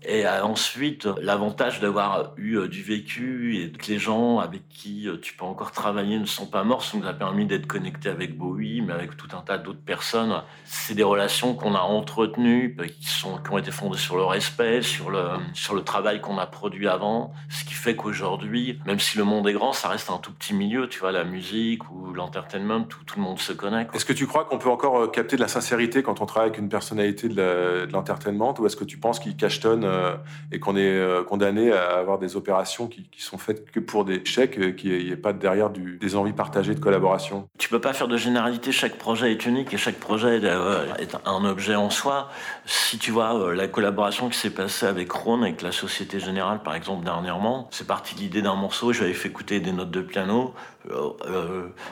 Et 0.03 0.27
euh, 0.27 0.43
ensuite, 0.45 1.07
l'avantage 1.21 1.81
d'avoir 1.81 2.33
eu 2.37 2.57
euh, 2.57 2.69
du 2.69 2.83
vécu 2.83 3.59
et 3.59 3.71
que 3.71 3.87
les 3.91 3.99
gens 3.99 4.39
avec 4.39 4.67
qui 4.69 5.07
euh, 5.07 5.19
tu 5.21 5.35
peux 5.35 5.45
encore 5.45 5.73
travailler 5.73 6.19
ne 6.19 6.25
sont 6.25 6.47
pas 6.47 6.65
morts, 6.65 6.83
ça 6.83 6.97
nous 6.97 7.07
a 7.07 7.13
permis 7.13 7.45
d'être 7.45 7.67
connectés 7.67 8.09
avec 8.09 8.37
Bowie, 8.37 8.81
mais 8.81 8.95
avec 8.95 9.17
tout 9.19 9.29
un 9.37 9.43
tas 9.43 9.59
d'autres 9.59 9.85
personnes. 9.85 10.43
C'est 10.65 10.95
des 10.95 11.03
relations 11.03 11.55
qu'on 11.55 11.75
a 11.75 11.81
entretenues, 11.81 12.77
qui, 12.99 13.27
ont 13.27 13.59
été 13.59 13.71
fondées 13.71 13.99
sur 13.99 14.17
le 14.17 14.25
respect, 14.25 14.81
sur 14.83 15.11
le, 15.11 15.83
travail 15.85 16.21
qu'on 16.21 16.39
a 16.39 16.47
produit 16.47 16.89
avant. 16.89 17.33
Ce 17.49 17.65
qui 17.65 17.75
fait 17.75 17.97
qu'aujourd'hui, 17.97 18.79
même 18.87 19.01
si 19.01 19.19
le 19.19 19.25
monde 19.25 19.49
est 19.49 19.53
grand, 19.53 19.73
ça 19.73 19.89
reste 19.89 20.11
un 20.11 20.19
tout 20.19 20.33
petit 20.33 20.55
milieu. 20.55 20.89
Tu 20.89 21.01
vois, 21.01 21.13
la 21.13 21.25
musique 21.25 21.91
ou 21.91 22.13
l'entertainment, 22.13 22.85
tout, 22.85 23.05
tout 23.05 23.19
le 23.19 23.25
monde 23.25 23.39
se 23.39 23.53
connecte. 23.53 23.95
Est-ce 23.95 24.05
que 24.05 24.13
tu 24.13 24.27
crois 24.27 24.45
qu'on 24.45 24.59
peut 24.59 24.71
encore 24.71 25.11
capter 25.11 25.37
de 25.37 25.41
la 25.41 25.49
sincérité 25.49 26.03
quand 26.03 26.21
on 26.21 26.27
travaille 26.27 26.51
avec 26.51 26.61
une 26.61 26.69
personnalité 26.69 27.29
de 27.29 27.89
l'entertainment, 27.93 28.55
ou 28.59 28.67
est-ce 28.67 28.77
que 28.77 28.85
tu 28.85 28.99
penses 28.99 29.19
qu'il 29.19 29.37
cachetonne 29.37 29.90
euh, 29.91 30.17
et 30.53 30.59
qu'on 30.59 30.77
est 30.77 30.81
euh, 30.81 31.23
condamné 31.23 31.73
à 31.73 31.99
avoir 31.99 32.19
des 32.19 32.37
opérations 32.37 32.87
qui, 32.87 33.09
sont 33.19 33.39
faites 33.39 33.71
que 33.71 33.81
pour 33.81 34.05
des 34.05 34.25
chèques, 34.25 34.59
euh, 34.59 34.73
qu'il 34.73 35.05
n'y 35.05 35.11
ait 35.11 35.17
pas 35.17 35.33
derrière 35.33 35.71
des 35.71 36.17
envies 36.17 36.33
partagées 36.33 36.75
de 36.75 36.81
collaboration. 36.81 37.49
Tu 37.59 37.69
peux 37.69 37.81
pas 37.81 37.93
faire 37.93 38.09
de 38.09 38.17
généralité, 38.17 38.73
chaque 38.73 38.97
projet 38.97 39.33
est 39.33 39.47
unique 39.47 39.73
et 39.75 39.77
chaque 39.77 39.97
projet 39.97 40.39
est 40.39 41.17
un 41.25 41.45
objet 41.45 41.75
en 41.75 41.91
soi. 41.91 42.29
Si 42.67 42.99
tu 42.99 43.11
vois 43.11 43.55
la 43.55 43.69
collaboration 43.69 44.29
qui 44.29 44.39
s'est 44.39 44.51
passée 44.51 44.87
avec 44.87 45.13
Rhône, 45.13 45.43
avec 45.43 45.63
la 45.63 45.73
Société 45.73 46.19
Générale 46.21 46.63
par 46.63 46.75
exemple 46.75 47.05
dernièrement, 47.05 47.69
c'est 47.71 47.87
parti 47.87 48.15
de 48.15 48.21
l'idée 48.21 48.43
d'un 48.43 48.57
morceau, 48.57 48.93
j'avais 48.93 49.13
fait 49.13 49.29
écouter 49.29 49.61
des 49.61 49.73
notes 49.73 49.91
de 49.91 50.01
piano, 50.01 50.55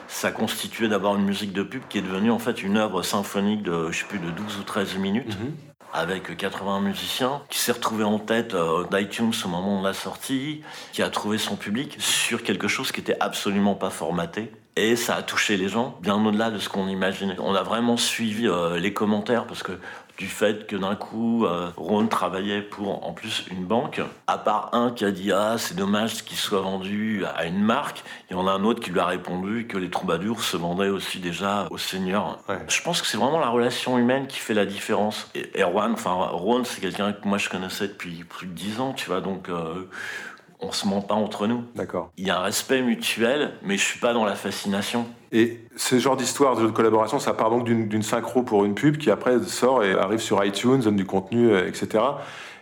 ça 0.07 0.31
constituait 0.31 0.87
d'avoir 0.87 1.15
une 1.15 1.25
musique 1.25 1.53
de 1.53 1.63
pub 1.63 1.83
qui 1.89 1.99
est 1.99 2.01
devenue 2.01 2.31
en 2.31 2.39
fait 2.39 2.63
une 2.63 2.77
œuvre 2.77 3.03
symphonique 3.03 3.63
de, 3.63 3.91
je 3.91 3.99
sais 3.99 4.05
plus, 4.05 4.19
de 4.19 4.31
12 4.31 4.57
ou 4.59 4.63
13 4.63 4.97
minutes. 4.97 5.39
Mhm 5.39 5.68
avec 5.93 6.35
80 6.35 6.81
musiciens, 6.81 7.41
qui 7.49 7.59
s'est 7.59 7.71
retrouvé 7.71 8.03
en 8.03 8.19
tête 8.19 8.53
euh, 8.53 8.85
d'iTunes 8.91 9.33
au 9.43 9.47
moment 9.47 9.81
de 9.81 9.87
la 9.87 9.93
sortie, 9.93 10.61
qui 10.93 11.01
a 11.01 11.09
trouvé 11.09 11.37
son 11.37 11.55
public 11.55 11.95
sur 11.99 12.43
quelque 12.43 12.67
chose 12.67 12.91
qui 12.91 12.99
était 12.99 13.17
absolument 13.19 13.75
pas 13.75 13.89
formaté. 13.89 14.51
Et 14.75 14.95
ça 14.95 15.15
a 15.15 15.23
touché 15.23 15.57
les 15.57 15.67
gens 15.67 15.97
bien 16.01 16.23
au-delà 16.23 16.51
de 16.51 16.59
ce 16.59 16.69
qu'on 16.69 16.87
imaginait. 16.87 17.35
On 17.39 17.53
a 17.53 17.63
vraiment 17.63 17.97
suivi 17.97 18.47
euh, 18.47 18.77
les 18.77 18.93
commentaires 18.93 19.45
parce 19.45 19.63
que 19.63 19.73
du 20.19 20.27
fait 20.27 20.67
que 20.67 20.75
d'un 20.75 20.95
coup, 20.95 21.45
euh, 21.45 21.71
Ron 21.77 22.05
travaillait 22.07 22.61
pour 22.61 23.07
en 23.07 23.13
plus 23.13 23.45
une 23.49 23.65
banque. 23.65 24.01
À 24.27 24.37
part 24.37 24.69
un 24.73 24.91
qui 24.91 25.05
a 25.05 25.11
dit 25.11 25.31
Ah, 25.31 25.55
c'est 25.57 25.75
dommage 25.75 26.25
qu'il 26.25 26.37
soit 26.37 26.59
vendu 26.59 27.23
à 27.37 27.45
une 27.45 27.63
marque, 27.63 28.03
il 28.29 28.35
y 28.35 28.39
en 28.39 28.45
a 28.45 28.51
un 28.51 28.65
autre 28.65 28.81
qui 28.81 28.91
lui 28.91 28.99
a 28.99 29.05
répondu 29.05 29.65
que 29.65 29.77
les 29.77 29.89
troubadours 29.89 30.43
se 30.43 30.57
vendaient 30.57 30.89
aussi 30.89 31.19
déjà 31.19 31.67
aux 31.71 31.77
seigneurs. 31.77 32.37
Je 32.67 32.81
pense 32.81 33.01
que 33.01 33.07
c'est 33.07 33.17
vraiment 33.17 33.39
la 33.39 33.47
relation 33.47 33.97
humaine 33.97 34.27
qui 34.27 34.39
fait 34.39 34.53
la 34.53 34.65
différence. 34.65 35.29
Et 35.35 35.61
Erwan, 35.61 35.93
enfin, 35.93 36.11
Ron, 36.11 36.65
c'est 36.65 36.81
quelqu'un 36.81 37.13
que 37.13 37.25
moi 37.25 37.37
je 37.37 37.47
connaissais 37.47 37.87
depuis 37.87 38.25
plus 38.25 38.47
de 38.47 38.53
dix 38.53 38.81
ans, 38.81 38.91
tu 38.91 39.07
vois, 39.07 39.21
donc. 39.21 39.47
Euh, 39.47 39.87
on 40.59 40.71
se 40.71 40.87
ment 40.87 41.01
pas 41.01 41.15
entre 41.15 41.47
nous. 41.47 41.63
D'accord. 41.75 42.11
Il 42.17 42.27
y 42.27 42.29
a 42.29 42.39
un 42.39 42.43
respect 42.43 42.81
mutuel, 42.81 43.53
mais 43.63 43.77
je 43.77 43.83
suis 43.83 43.99
pas 43.99 44.13
dans 44.13 44.25
la 44.25 44.35
fascination. 44.35 45.05
Et 45.31 45.59
ce 45.75 45.99
genre 45.99 46.17
d'histoire 46.17 46.55
de 46.55 46.67
collaboration, 46.67 47.19
ça 47.19 47.33
part 47.33 47.49
donc 47.49 47.63
d'une 47.63 48.03
synchro 48.03 48.41
pour 48.41 48.65
une 48.65 48.73
pub 48.73 48.97
qui 48.97 49.11
après 49.11 49.39
sort 49.43 49.83
et 49.83 49.93
arrive 49.93 50.19
sur 50.19 50.43
iTunes, 50.43 50.79
donne 50.79 50.95
du 50.95 51.05
contenu, 51.05 51.51
euh, 51.51 51.67
etc. 51.67 52.03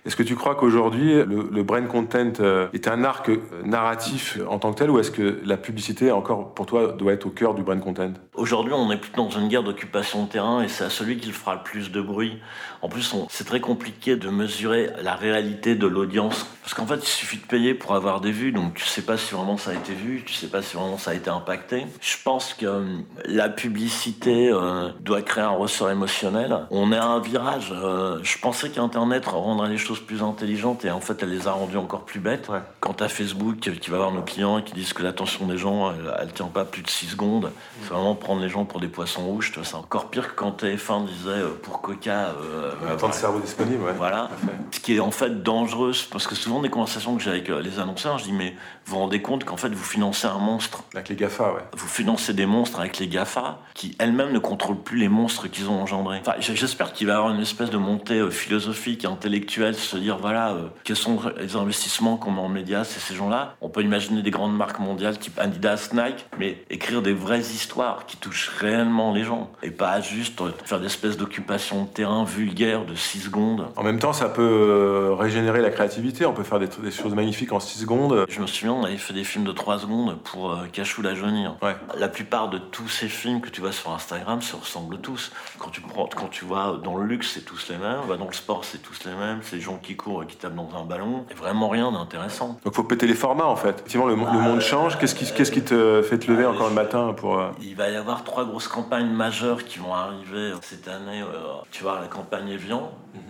Est-ce 0.08 0.16
que 0.16 0.24
tu 0.24 0.36
crois 0.36 0.56
qu'aujourd'hui, 0.56 1.16
le, 1.16 1.50
le, 1.52 1.64
brain 1.64 1.82
content 1.82 2.32
euh, 2.40 2.70
est 2.72 2.88
un 2.88 3.04
arc 3.04 3.30
narratif 3.66 4.40
en 4.50 4.58
tant 4.58 4.72
que 4.72 4.78
tel, 4.78 4.90
ou 4.90 5.00
est-ce 5.00 5.12
que 5.12 5.42
la 5.44 5.58
publicité, 5.58 6.14
encore 6.14 6.54
pour 6.54 6.66
toi, 6.66 6.94
doit 6.94 7.12
être 7.12 7.26
au 7.26 7.30
cœur 7.30 7.54
du 7.56 7.62
brain 7.62 7.78
content? 7.80 8.14
Aujourd'hui, 8.34 8.72
on 8.72 8.90
est 8.90 8.96
plutôt 8.96 9.24
dans 9.24 9.30
une 9.32 9.50
guerre 9.50 9.64
d'occupation 9.64 10.24
de 10.24 10.30
terrain, 10.30 10.64
et 10.64 10.70
c'est 10.70 10.86
à 10.86 10.90
celui 10.90 11.18
qui 11.18 11.28
le 11.28 11.34
fera 11.34 11.56
le 11.56 11.62
plus 11.62 11.92
de 11.92 12.00
bruit. 12.00 12.40
En 12.82 12.88
plus, 12.88 13.14
c'est 13.28 13.44
très 13.44 13.60
compliqué 13.60 14.16
de 14.16 14.30
mesurer 14.30 14.92
la 15.02 15.16
réalité 15.16 15.76
de 15.76 15.88
l'audience, 15.88 16.48
parce 16.62 16.74
qu'en 16.74 16.86
fait, 16.86 17.04
il 17.04 17.10
suffit 17.10 17.40
de 17.40 17.46
payer 17.46 17.74
pour 17.74 17.94
avoir 17.94 18.22
des 18.22 18.32
vues, 18.32 18.54
donc 18.54 18.76
tu 18.76 18.86
sais 18.86 19.02
pas 19.02 19.18
si 19.18 19.34
vraiment 19.34 19.58
ça 19.58 19.72
a 19.72 19.74
été 19.74 19.92
vu, 19.92 20.24
tu 20.26 20.34
sais 20.34 20.48
pas 20.48 20.62
si 20.62 20.78
vraiment 20.78 20.98
ça 20.98 21.12
a 21.12 21.16
été 21.16 21.30
impacté. 21.30 21.86
Je 22.00 22.16
pense 22.24 22.54
que 22.54 22.66
euh, 22.66 22.86
la 23.26 23.50
publicité 23.50 24.52
euh, 24.54 24.88
doit 25.02 25.22
créer 25.22 25.44
un 25.44 25.50
ressort 25.50 25.92
émotionnel. 25.92 26.60
On 26.72 26.94
est 26.94 26.98
à 26.98 27.08
un 27.08 27.20
virage. 27.20 27.74
je 28.22 28.38
pensais 28.40 28.70
qu'Internet 28.70 29.26
rendrait 29.26 29.68
les 29.68 29.78
choses 29.78 29.97
plus 30.00 30.24
intelligentes 30.24 30.86
et 30.86 30.92
en 30.92 31.00
fait 31.00 31.22
elle 31.22 31.30
les 31.30 31.48
a 31.48 31.52
rendues 31.52 31.78
encore 31.78 32.06
plus 32.06 32.20
bêtes. 32.20 32.50
Quant 32.80 32.96
à 33.00 33.08
Facebook 33.08 33.60
qui 33.60 33.90
va 33.90 33.98
voir 33.98 34.12
nos 34.12 34.22
clients 34.22 34.60
et 34.60 34.64
qui 34.64 34.74
disent 34.74 34.94
que 34.94 35.04
l'attention 35.04 35.48
des 35.48 35.58
gens 35.58 35.94
elle, 36.20 36.32
tient 36.34 36.48
pas 36.48 36.66
plus 36.66 36.82
de 36.82 36.90
6 36.90 37.08
secondes, 37.08 37.52
c'est 37.82 37.90
vraiment 37.90 38.16
prendre 38.16 38.42
les 38.42 38.50
gens 38.50 38.66
pour 38.66 38.80
des 38.80 38.88
poissons 38.88 39.26
rouges. 39.26 39.52
C'est 39.64 39.76
encore 39.76 40.10
pire 40.10 40.30
que 40.30 40.36
quand 40.36 40.62
TF1 40.62 41.06
disait 41.06 41.30
euh, 41.30 41.50
pour 41.62 41.82
Coca. 41.82 42.36
Euh, 42.42 42.96
temps 42.98 43.10
de 43.10 43.14
cerveau 43.14 43.40
disponible, 43.40 43.84
Voilà. 43.98 44.30
Ce 44.72 44.80
qui 44.80 44.96
est 44.96 45.00
en 45.00 45.12
fait 45.12 45.44
dangereux 45.44 45.92
parce 46.12 46.28
que 46.28 46.36
souvent 46.36 46.62
des 46.62 46.70
conversations 46.70 47.16
que 47.16 47.24
j'ai 47.24 47.30
avec 47.30 47.50
euh, 47.50 47.62
les 47.62 47.80
annonceurs, 47.80 48.18
je 48.18 48.26
dis 48.26 48.34
mais 48.34 48.56
vous 48.86 48.96
vous 48.96 49.00
rendez 49.00 49.22
compte 49.22 49.44
qu'en 49.44 49.58
fait 49.58 49.70
vous 49.70 49.84
financez 49.84 50.28
un 50.28 50.38
monstre. 50.38 50.84
Avec 50.94 51.10
les 51.10 51.16
GAFA, 51.16 51.54
ouais. 51.54 51.62
Vous 51.76 51.88
financez 51.88 52.34
des 52.34 52.46
monstres 52.46 52.80
avec 52.80 53.00
les 53.00 53.08
GAFA 53.08 53.60
qui 53.74 53.96
elles-mêmes 54.00 54.32
ne 54.32 54.40
contrôlent 54.40 54.82
plus 54.82 54.98
les 54.98 55.10
monstres 55.10 55.48
qu'ils 55.48 55.70
ont 55.70 55.82
engendrés. 55.82 56.20
Enfin, 56.22 56.36
j'espère 56.40 56.94
qu'il 56.94 57.08
va 57.08 57.14
y 57.14 57.16
avoir 57.16 57.34
une 57.34 57.42
espèce 57.42 57.70
de 57.70 57.78
montée 57.78 58.20
euh, 58.20 58.30
philosophique 58.30 59.04
et 59.04 59.08
intellectuelle 59.08 59.76
se 59.88 59.98
dire 59.98 60.18
voilà, 60.18 60.52
euh, 60.52 60.68
quels 60.84 60.96
sont 60.96 61.20
les 61.38 61.56
investissements 61.56 62.18
qu'on 62.18 62.32
met 62.32 62.42
en 62.42 62.50
médias, 62.50 62.84
c'est 62.84 63.00
ces 63.00 63.16
gens-là. 63.16 63.56
On 63.62 63.70
peut 63.70 63.82
imaginer 63.82 64.22
des 64.22 64.32
grandes 64.32 64.56
marques 64.56 64.80
mondiales 64.80 65.18
type 65.18 65.40
Adidas, 65.40 65.90
Nike, 65.94 66.26
mais 66.38 66.64
écrire 66.70 67.02
des 67.02 67.14
vraies 67.14 67.40
histoires 67.40 68.06
qui 68.06 68.18
touchent 68.18 68.50
réellement 68.50 69.14
les 69.14 69.24
gens 69.24 69.50
et 69.64 69.72
pas 69.72 70.02
juste 70.02 70.42
euh, 70.42 70.52
faire 70.66 70.80
des 70.80 70.88
espèces 70.88 71.18
d'occupation 71.18 71.84
de 71.84 71.90
terrain 71.90 72.24
vulgaire 72.24 72.86
de 72.86 72.96
6 72.96 73.22
secondes. 73.22 73.68
En 73.76 73.84
même 73.84 74.00
temps, 74.00 74.14
ça 74.14 74.30
peut 74.30 74.42
euh, 74.42 75.16
régénérer 75.16 75.62
la 75.62 75.70
créativité, 75.70 76.26
on 76.26 76.34
peut 76.34 76.44
faire 76.44 76.60
des, 76.60 76.68
choses 76.92 77.16
magnifiques 77.16 77.52
en 77.52 77.60
6 77.60 77.80
secondes. 77.80 78.26
Je 78.30 78.42
me 78.42 78.48
souviens, 78.48 78.74
on 78.74 78.84
avait 78.84 78.98
fait 78.98 79.14
des 79.14 79.24
films 79.24 79.46
de 79.46 79.52
3 79.52 79.80
secondes 79.80 80.18
pour 80.24 80.58
Cachou 80.72 81.02
la 81.02 81.16
Jeunie. 81.16 81.46
Ouais. 81.62 81.76
La 81.98 82.08
plupart 82.08 82.50
de 82.50 82.58
tous 82.58 82.88
ces 82.90 83.08
films 83.08 83.42
que 83.42 83.50
tu 83.50 83.62
vois 83.62 83.72
sur 83.72 83.92
Instagram 83.92 84.42
se 84.42 84.56
ressemblent 84.56 85.00
tous. 85.00 85.32
Quand 85.60 85.70
tu, 85.70 85.82
prends, 85.82 86.08
quand 86.08 86.28
tu 86.30 86.46
vois 86.46 86.80
dans 86.84 86.98
le 86.98 87.06
luxe, 87.06 87.32
c'est 87.34 87.46
tous 87.46 87.70
les 87.70 87.78
mêmes, 87.78 88.18
dans 88.18 88.28
le 88.28 88.34
sport, 88.34 88.66
c'est 88.66 88.82
tous 88.82 89.06
les 89.06 89.14
mêmes, 89.14 89.40
c'est 89.44 89.60
gens 89.68 89.78
qui 89.82 89.96
courent 89.96 90.24
et 90.24 90.26
qui 90.26 90.38
tapent 90.38 90.56
dans 90.56 90.70
un 90.76 90.86
ballon. 90.86 91.26
Et 91.32 91.34
vraiment 91.34 91.70
rien 91.70 91.92
d'intéressant. 91.92 92.58
Donc 92.64 92.74
faut 92.74 92.84
péter 92.84 93.08
les 93.08 93.14
formats 93.16 93.46
en 93.48 93.56
fait. 93.56 93.70
Effectivement, 93.70 94.08
le, 94.08 94.16
le 94.16 94.40
monde 94.40 94.62
change. 94.62 94.98
Qu'est-ce 94.98 95.16
qui, 95.52 95.62
te 95.62 96.02
fait 96.02 96.20
te 96.20 96.32
lever 96.32 96.46
encore 96.46 96.70
le 96.70 96.76
matin 96.76 97.14
pour. 97.16 97.40
Euh, 97.40 97.50
Il 97.62 97.76
va 97.76 97.90
y 97.90 97.96
avoir 97.96 98.24
trois 98.24 98.46
grosses 98.46 98.68
campagnes 98.68 99.10
majeures 99.10 99.64
qui 99.64 99.80
vont 99.80 99.94
arriver 99.94 100.54
cette 100.62 100.88
année. 100.88 101.22
Euh, 101.22 101.62
tu 101.72 101.84
vois, 101.84 102.00
la 102.02 102.08
campagne 102.08 102.50
Evian. 102.50 102.92
Mhm. 103.14 103.22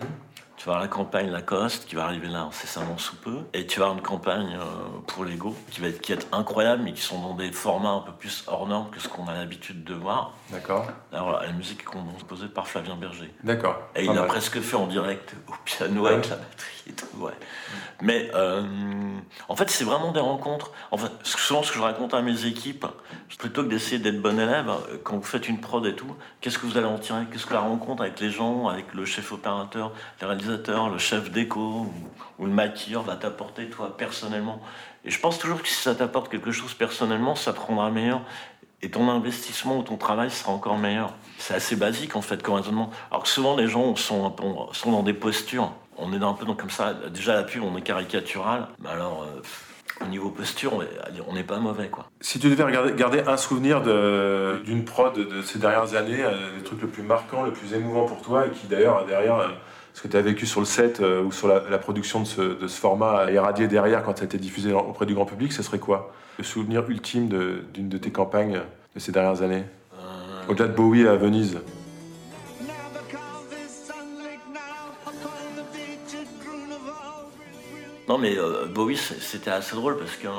Tu 0.58 0.64
vas 0.64 0.72
avoir 0.72 0.80
la 0.80 0.88
campagne 0.88 1.30
Lacoste 1.30 1.86
qui 1.86 1.94
va 1.94 2.02
arriver 2.02 2.26
là 2.26 2.40
incessamment 2.40 2.98
sous 2.98 3.14
peu. 3.14 3.38
Et 3.54 3.64
tu 3.64 3.78
vas 3.78 3.86
avoir 3.86 3.98
une 3.98 4.04
campagne 4.04 4.58
euh, 4.60 4.64
pour 5.06 5.24
Lego 5.24 5.54
qui 5.70 5.80
va 5.80 5.86
être, 5.86 6.00
qui 6.00 6.12
est 6.12 6.26
incroyable, 6.32 6.82
mais 6.82 6.92
qui 6.92 7.00
sont 7.00 7.20
dans 7.20 7.34
des 7.34 7.52
formats 7.52 7.90
un 7.90 8.00
peu 8.00 8.10
plus 8.10 8.42
hors 8.48 8.66
normes 8.66 8.90
que 8.90 8.98
ce 8.98 9.06
qu'on 9.06 9.28
a 9.28 9.34
l'habitude 9.34 9.84
de 9.84 9.94
voir. 9.94 10.32
D'accord. 10.50 10.88
Alors, 11.12 11.40
la 11.40 11.52
musique 11.52 11.82
est 11.82 11.84
composée 11.84 12.48
par 12.48 12.66
Flavien 12.66 12.96
Berger. 12.96 13.32
D'accord. 13.44 13.78
Et 13.94 14.04
il 14.04 14.18
a 14.18 14.24
presque 14.24 14.60
fait 14.60 14.74
en 14.74 14.88
direct 14.88 15.32
au 15.46 15.54
piano 15.64 16.06
avec 16.06 16.28
la 16.28 16.36
batterie 16.36 16.82
et 16.88 16.92
tout, 16.92 17.06
ouais. 17.18 17.32
Mais 18.02 18.28
euh, 18.34 18.62
en 19.48 19.54
fait, 19.54 19.70
c'est 19.70 19.84
vraiment 19.84 20.10
des 20.10 20.18
rencontres. 20.18 20.72
En 20.90 20.96
fait, 20.96 21.12
souvent, 21.22 21.62
ce 21.62 21.70
que 21.70 21.78
je 21.78 21.82
raconte 21.82 22.14
à 22.14 22.22
mes 22.22 22.46
équipes, 22.46 22.86
plutôt 23.38 23.62
que 23.62 23.68
d'essayer 23.68 24.00
d'être 24.00 24.20
bon 24.20 24.40
élève, 24.40 24.72
quand 25.04 25.16
vous 25.16 25.22
faites 25.22 25.48
une 25.48 25.60
prod 25.60 25.86
et 25.86 25.94
tout, 25.94 26.16
qu'est-ce 26.40 26.58
que 26.58 26.66
vous 26.66 26.76
allez 26.78 26.86
en 26.86 26.98
tirer? 26.98 27.26
Qu'est-ce 27.30 27.46
que 27.46 27.54
la 27.54 27.60
rencontre 27.60 28.02
avec 28.02 28.18
les 28.18 28.30
gens, 28.30 28.66
avec 28.66 28.92
le 28.94 29.04
chef 29.04 29.30
opérateur, 29.30 29.92
le 30.20 30.26
le 30.48 30.98
chef 30.98 31.30
déco 31.30 31.86
ou, 32.38 32.46
le 32.46 32.52
maquilleur 32.52 33.02
va 33.02 33.16
t'apporter, 33.16 33.68
toi, 33.68 33.96
personnellement 33.96 34.60
Et 35.04 35.10
je 35.10 35.18
pense 35.18 35.38
toujours 35.38 35.60
que 35.60 35.68
si 35.68 35.74
ça 35.74 35.94
t'apporte 35.94 36.30
quelque 36.30 36.52
chose 36.52 36.74
personnellement, 36.74 37.34
ça 37.34 37.52
te 37.52 37.60
rendra 37.60 37.90
meilleur 37.90 38.22
et 38.80 38.90
ton 38.90 39.08
investissement 39.08 39.78
ou 39.78 39.82
ton 39.82 39.96
travail 39.96 40.30
sera 40.30 40.52
encore 40.52 40.78
meilleur. 40.78 41.12
C'est 41.38 41.54
assez 41.54 41.74
basique 41.74 42.14
en 42.14 42.22
fait 42.22 42.42
comme 42.42 42.54
raisonnement. 42.54 42.90
Alors 43.10 43.24
que 43.24 43.28
souvent 43.28 43.56
les 43.56 43.66
gens 43.66 43.96
sont, 43.96 44.34
sont 44.72 44.92
dans 44.92 45.02
des 45.02 45.14
postures. 45.14 45.72
On 45.96 46.12
est 46.12 46.22
un 46.22 46.32
peu 46.32 46.46
dans, 46.46 46.54
comme 46.54 46.70
ça. 46.70 46.94
Déjà 47.12 47.34
la 47.34 47.42
pub, 47.42 47.64
on 47.64 47.76
est 47.76 47.82
caricatural. 47.82 48.68
Mais 48.80 48.90
alors, 48.90 49.24
euh, 49.24 49.42
au 50.04 50.06
niveau 50.06 50.30
posture, 50.30 50.80
on 51.26 51.34
n'est 51.34 51.42
pas 51.42 51.58
mauvais 51.58 51.88
quoi. 51.88 52.08
Si 52.20 52.38
tu 52.38 52.48
devais 52.48 52.62
regarder, 52.62 52.92
garder 52.92 53.22
un 53.26 53.36
souvenir 53.36 53.82
d'une 53.82 54.84
prod 54.84 55.14
de 55.14 55.42
ces 55.42 55.58
dernières 55.58 55.94
années, 55.94 56.22
euh, 56.22 56.56
le 56.56 56.62
truc 56.62 56.82
le 56.82 56.88
plus 56.88 57.02
marquant, 57.02 57.42
le 57.42 57.52
plus 57.52 57.74
émouvant 57.74 58.06
pour 58.06 58.22
toi, 58.22 58.46
et 58.46 58.50
qui 58.50 58.66
d'ailleurs 58.68 59.04
derrière 59.06 59.36
euh, 59.36 59.48
ce 59.98 60.02
que 60.04 60.08
tu 60.08 60.16
as 60.16 60.22
vécu 60.22 60.46
sur 60.46 60.60
le 60.60 60.66
set 60.66 61.00
ou 61.00 61.32
sur 61.32 61.48
la, 61.48 61.78
production 61.78 62.20
de 62.20 62.24
ce, 62.24 62.40
de 62.40 62.68
ce 62.68 62.78
format 62.78 63.32
irradié 63.32 63.66
derrière 63.66 64.04
quand 64.04 64.16
ça 64.16 64.22
a 64.22 64.26
été 64.26 64.38
diffusé 64.38 64.72
auprès 64.72 65.06
du 65.06 65.14
grand 65.14 65.24
public, 65.24 65.52
ce 65.52 65.64
serait 65.64 65.80
quoi 65.80 66.12
Le 66.38 66.44
souvenir 66.44 66.88
ultime 66.88 67.28
d'une 67.74 67.88
de, 67.88 67.98
tes 67.98 68.12
campagnes 68.12 68.60
de 68.94 69.00
ces 69.00 69.10
dernières 69.10 69.42
années 69.42 69.64
Au-delà 70.48 70.68
de 70.68 70.74
Bowie 70.74 71.08
à 71.08 71.16
Venise 71.16 71.58
Non, 78.08 78.18
mais 78.18 78.38
euh, 78.38 78.66
Bowie, 78.66 78.96
c'était 78.96 79.50
assez 79.50 79.74
drôle 79.74 79.98
parce 79.98 80.16
que 80.16 80.28
euh, 80.28 80.30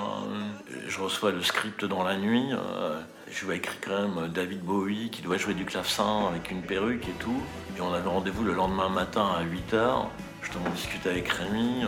je 0.87 1.01
reçois 1.01 1.31
le 1.31 1.41
script 1.43 1.83
dans 1.83 2.03
la 2.03 2.15
nuit. 2.15 2.47
Euh, 2.53 2.99
je 3.31 3.45
vois 3.45 3.55
écrit 3.55 3.77
quand 3.81 4.01
même 4.01 4.27
David 4.29 4.61
Bowie 4.61 5.09
qui 5.09 5.21
doit 5.21 5.37
jouer 5.37 5.53
du 5.53 5.65
clavecin 5.65 6.27
avec 6.27 6.51
une 6.51 6.61
perruque 6.61 7.07
et 7.07 7.13
tout. 7.19 7.41
Et 7.77 7.81
on 7.81 7.93
avait 7.93 8.09
rendez-vous 8.09 8.43
le 8.43 8.53
lendemain 8.53 8.89
matin 8.89 9.27
à 9.37 9.43
8h. 9.43 10.05
Je 10.41 10.51
t'en 10.51 10.69
discute 10.71 11.05
avec 11.05 11.27
Rémi. 11.29 11.85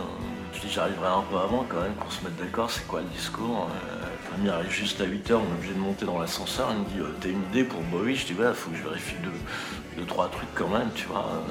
je 0.54 0.60
dis 0.60 0.70
j'arriverai 0.70 1.08
un 1.08 1.22
peu 1.30 1.36
avant 1.36 1.64
quand 1.68 1.80
même 1.80 1.94
pour 1.94 2.12
se 2.12 2.22
mettre 2.22 2.36
d'accord, 2.36 2.70
c'est 2.70 2.86
quoi 2.86 3.00
le 3.00 3.08
discours 3.08 3.68
Rémi 4.34 4.48
arrive 4.48 4.70
juste 4.70 5.00
à 5.00 5.04
8h, 5.04 5.34
on 5.34 5.40
est 5.40 5.58
obligé 5.58 5.74
de 5.74 5.78
monter 5.78 6.06
dans 6.06 6.18
l'ascenseur. 6.18 6.68
Il 6.72 6.78
me 6.78 6.84
dit 6.84 7.14
T'as 7.20 7.28
une 7.28 7.42
idée 7.50 7.64
pour 7.64 7.80
Bowie? 7.82 8.16
Je 8.16 8.26
dis 8.26 8.34
Ouais, 8.34 8.52
faut 8.54 8.70
que 8.70 8.76
je 8.76 8.82
vérifie 8.82 9.16
deux, 9.22 9.30
deux, 9.96 10.06
trois 10.06 10.28
trucs 10.28 10.54
quand 10.54 10.68
même, 10.68 10.90
tu 10.94 11.06
vois. 11.06 11.42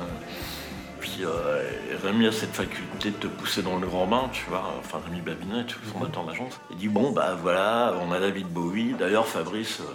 Puis 1.02 1.20
euh, 1.26 1.64
Rémi 2.04 2.28
a 2.28 2.32
cette 2.32 2.54
faculté 2.54 3.10
de 3.10 3.16
te 3.16 3.28
pousser 3.28 3.64
dans 3.64 3.78
le 3.78 3.88
grand 3.88 4.06
bain, 4.06 4.30
tu 4.32 4.46
vois. 4.48 4.76
Enfin, 4.80 5.00
Rémi 5.04 5.20
Babinet, 5.22 5.64
le 5.64 5.92
fondateur 5.92 6.24
de 6.24 6.30
l'agence. 6.30 6.62
Il 6.70 6.78
dit 6.78 6.88
Bon, 6.88 7.12
bah 7.12 7.36
voilà, 7.42 7.96
on 8.02 8.12
a 8.12 8.20
David 8.20 8.48
Bowie. 8.48 8.94
D'ailleurs, 8.98 9.28
Fabrice, 9.28 9.80
euh, 9.82 9.92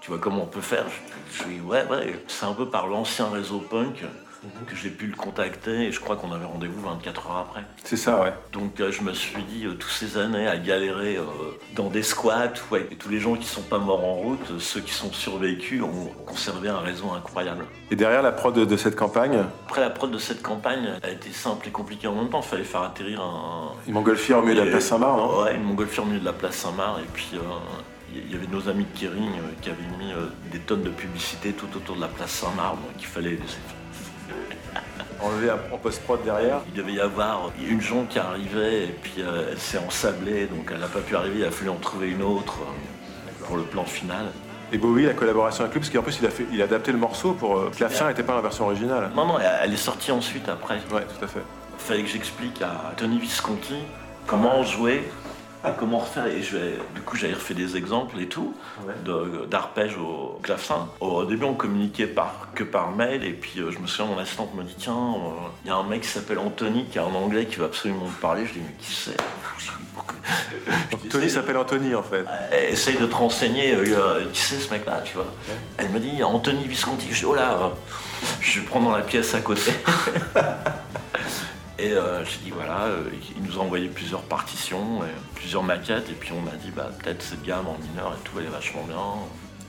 tu 0.00 0.10
vois 0.10 0.18
comment 0.18 0.42
on 0.42 0.46
peut 0.46 0.60
faire? 0.60 0.84
Je, 1.32 1.44
dis 1.44 1.60
Ouais, 1.62 1.84
ouais. 1.90 2.22
C'est 2.28 2.44
un 2.44 2.52
peu 2.52 2.68
par 2.68 2.86
l'ancien 2.86 3.28
réseau 3.30 3.58
punk 3.58 4.02
Mhm. 4.02 4.08
Que 4.66 4.76
j'ai 4.76 4.90
pu 4.90 5.06
le 5.06 5.16
contacter 5.16 5.86
et 5.86 5.92
je 5.92 6.00
crois 6.00 6.16
qu'on 6.16 6.32
avait 6.32 6.44
rendez-vous 6.44 6.80
24 6.80 7.30
heures 7.30 7.46
après. 7.48 7.62
C'est 7.84 7.96
ça, 7.96 8.20
ouais. 8.22 8.32
Donc 8.52 8.80
euh, 8.80 8.90
je 8.90 9.02
me 9.02 9.12
suis 9.12 9.42
dit, 9.44 9.66
euh, 9.66 9.74
toutes 9.74 9.90
ces 9.90 10.18
années 10.18 10.48
à 10.48 10.56
galérer 10.56 11.16
euh, 11.16 11.24
dans 11.74 11.88
des 11.88 12.02
squats, 12.02 12.52
ouais, 12.70 12.86
et 12.90 12.96
tous 12.96 13.08
les 13.08 13.20
gens 13.20 13.34
qui 13.34 13.46
sont 13.46 13.62
pas 13.62 13.78
morts 13.78 14.04
en 14.04 14.14
route, 14.14 14.58
ceux 14.58 14.80
qui 14.80 14.92
sont 14.92 15.12
survécus 15.12 15.82
ont 15.82 16.10
conservé 16.26 16.68
un 16.68 16.78
réseau 16.78 17.10
incroyable. 17.12 17.66
Et 17.90 17.96
derrière 17.96 18.22
la 18.22 18.32
prod 18.32 18.54
de, 18.54 18.76
cette 18.76 18.96
campagne? 18.96 19.38
Après 19.66 19.80
la 19.80 19.90
prod 19.90 20.10
de 20.10 20.18
cette 20.18 20.42
campagne 20.42 20.94
a 21.02 21.10
été 21.10 21.30
simple 21.30 21.68
et 21.68 21.70
compliquée 21.70 22.08
en 22.08 22.14
même 22.14 22.28
temps, 22.28 22.40
il 22.40 22.48
fallait 22.48 22.64
faire 22.64 22.82
atterrir 22.82 23.20
un... 23.20 23.72
Une 23.86 23.94
montgolfière 23.94 24.38
au 24.38 24.42
milieu 24.42 24.54
de 24.54 24.64
la 24.64 24.70
place 24.70 24.86
Saint-Marc, 24.86 25.16
non? 25.16 25.42
Ouais, 25.42 25.54
une 25.54 25.62
montgolfière 25.62 26.04
au 26.04 26.08
milieu 26.08 26.20
de 26.20 26.24
la 26.24 26.32
place 26.32 26.56
Saint-Marc 26.56 27.00
et 27.00 27.08
puis... 27.12 27.30
il 28.14 28.30
y 28.30 28.34
avait 28.34 28.46
nos 28.46 28.68
amis 28.68 28.86
de 28.92 28.98
Kering 28.98 29.32
qui 29.60 29.70
avaient 29.70 29.82
mis 29.98 30.12
des 30.50 30.58
tonnes 30.58 30.82
de 30.82 30.90
publicité 30.90 31.52
tout 31.52 31.68
autour 31.76 31.96
de 31.96 32.00
la 32.00 32.08
place 32.08 32.30
Saint-Marc, 32.30 32.74
donc 32.74 32.94
il 32.98 33.06
fallait 33.06 33.38
enlevé 35.22 35.50
en 35.50 35.78
post-prod 35.78 36.22
derrière. 36.24 36.60
Il 36.68 36.74
devait 36.74 36.94
y 36.94 37.00
avoir 37.00 37.50
une 37.66 37.80
jonque 37.80 38.08
qui 38.08 38.18
arrivait 38.18 38.84
et 38.84 38.94
puis 39.02 39.14
euh, 39.18 39.48
elle 39.50 39.58
s'est 39.58 39.78
ensablée, 39.78 40.46
donc 40.46 40.70
elle 40.72 40.80
n'a 40.80 40.86
pas 40.86 41.00
pu 41.00 41.16
arriver, 41.16 41.40
il 41.40 41.44
a 41.44 41.50
fallu 41.50 41.70
en 41.70 41.76
trouver 41.76 42.10
une 42.10 42.22
autre 42.22 42.58
euh, 42.62 43.44
pour 43.46 43.56
le 43.56 43.62
plan 43.62 43.84
final. 43.84 44.26
Et 44.72 44.78
Bowie, 44.78 45.04
la 45.04 45.12
collaboration 45.12 45.64
avec 45.64 45.74
lui, 45.74 45.80
parce 45.80 45.92
qu'en 45.92 46.02
plus 46.02 46.18
il 46.20 46.26
a, 46.26 46.30
fait, 46.30 46.46
il 46.50 46.60
a 46.62 46.64
adapté 46.64 46.92
le 46.92 46.98
morceau 46.98 47.34
pour 47.34 47.58
euh, 47.58 47.70
que 47.76 47.82
la 47.82 47.90
fin 47.90 48.08
n'était 48.08 48.22
pas 48.22 48.34
la 48.34 48.40
version 48.40 48.64
originale. 48.64 49.10
Non, 49.14 49.26
non, 49.26 49.36
elle 49.38 49.72
est 49.72 49.76
sortie 49.76 50.12
ensuite 50.12 50.48
après. 50.48 50.76
Ouais, 50.92 51.02
tout 51.02 51.24
à 51.24 51.28
fait. 51.28 51.42
Il 51.78 51.84
fallait 51.84 52.02
que 52.02 52.08
j'explique 52.08 52.62
à 52.62 52.92
Tony 52.96 53.18
Visconti 53.18 53.76
comment 54.26 54.62
jouer 54.62 55.04
comment 55.70 55.98
refaire. 55.98 56.26
Et 56.26 56.42
je 56.42 56.56
du 56.94 57.00
coup, 57.04 57.16
j'avais 57.16 57.34
refait 57.34 57.54
des 57.54 57.76
exemples 57.76 58.18
et 58.20 58.26
tout, 58.26 58.54
d'arpège 59.48 59.96
au 59.96 60.38
clavecin. 60.42 60.88
Au 61.00 61.24
début, 61.24 61.44
on 61.44 61.54
communiquait 61.54 62.06
par, 62.06 62.48
que 62.54 62.64
par 62.64 62.90
mail, 62.90 63.24
et 63.24 63.32
puis 63.32 63.60
euh, 63.60 63.70
je 63.70 63.78
me 63.78 63.86
souviens, 63.86 64.12
mon 64.12 64.20
assistante 64.20 64.54
me 64.54 64.62
dit 64.64 64.74
Tiens, 64.76 64.94
euh, 64.94 65.48
il 65.64 65.68
y 65.68 65.70
a 65.70 65.76
un 65.76 65.84
mec 65.84 66.02
qui 66.02 66.08
s'appelle 66.08 66.38
Anthony, 66.38 66.86
qui 66.86 66.98
est 66.98 67.02
en 67.02 67.14
anglais, 67.14 67.46
qui 67.46 67.56
va 67.56 67.66
absolument 67.66 68.06
me 68.06 68.20
parler. 68.20 68.46
Je 68.46 68.54
dis 68.54 68.60
Mais 68.60 68.74
qui 68.78 68.92
c'est? 68.92 69.16
Anthony 70.92 71.30
s'appelle 71.30 71.56
Anthony 71.56 71.94
en 71.94 72.02
fait. 72.02 72.24
Essaye 72.68 72.96
de 72.96 73.06
te 73.06 73.14
renseigner, 73.14 73.74
euh, 73.74 74.24
qui 74.32 74.40
c'est 74.40 74.58
ce 74.58 74.70
mec-là, 74.70 75.02
tu 75.04 75.14
vois. 75.14 75.26
Elle 75.76 75.90
me 75.90 76.00
dit 76.00 76.22
Anthony 76.22 76.66
Visconti. 76.66 77.06
Je 77.10 77.18
dis 77.20 77.24
Oh 77.24 77.34
là, 77.34 77.72
je 78.40 78.60
prends 78.60 78.80
dans 78.80 78.96
la 78.96 79.02
pièce 79.02 79.34
à 79.34 79.40
côté. 79.40 79.72
Et 81.82 81.92
euh, 81.94 82.24
j'ai 82.24 82.38
dit 82.44 82.50
voilà, 82.50 82.84
euh, 82.84 83.02
il 83.36 83.42
nous 83.42 83.58
a 83.58 83.60
envoyé 83.60 83.88
plusieurs 83.88 84.22
partitions, 84.22 85.00
plusieurs 85.34 85.64
maquettes, 85.64 86.08
et 86.10 86.14
puis 86.14 86.30
on 86.32 86.40
m'a 86.40 86.52
dit 86.52 86.70
bah 86.70 86.90
peut-être 87.02 87.20
cette 87.20 87.42
gamme 87.42 87.66
en 87.66 87.76
mineur 87.88 88.16
et 88.16 88.24
tout, 88.24 88.38
elle 88.38 88.44
est 88.44 88.50
vachement 88.50 88.84
bien. 88.84 88.98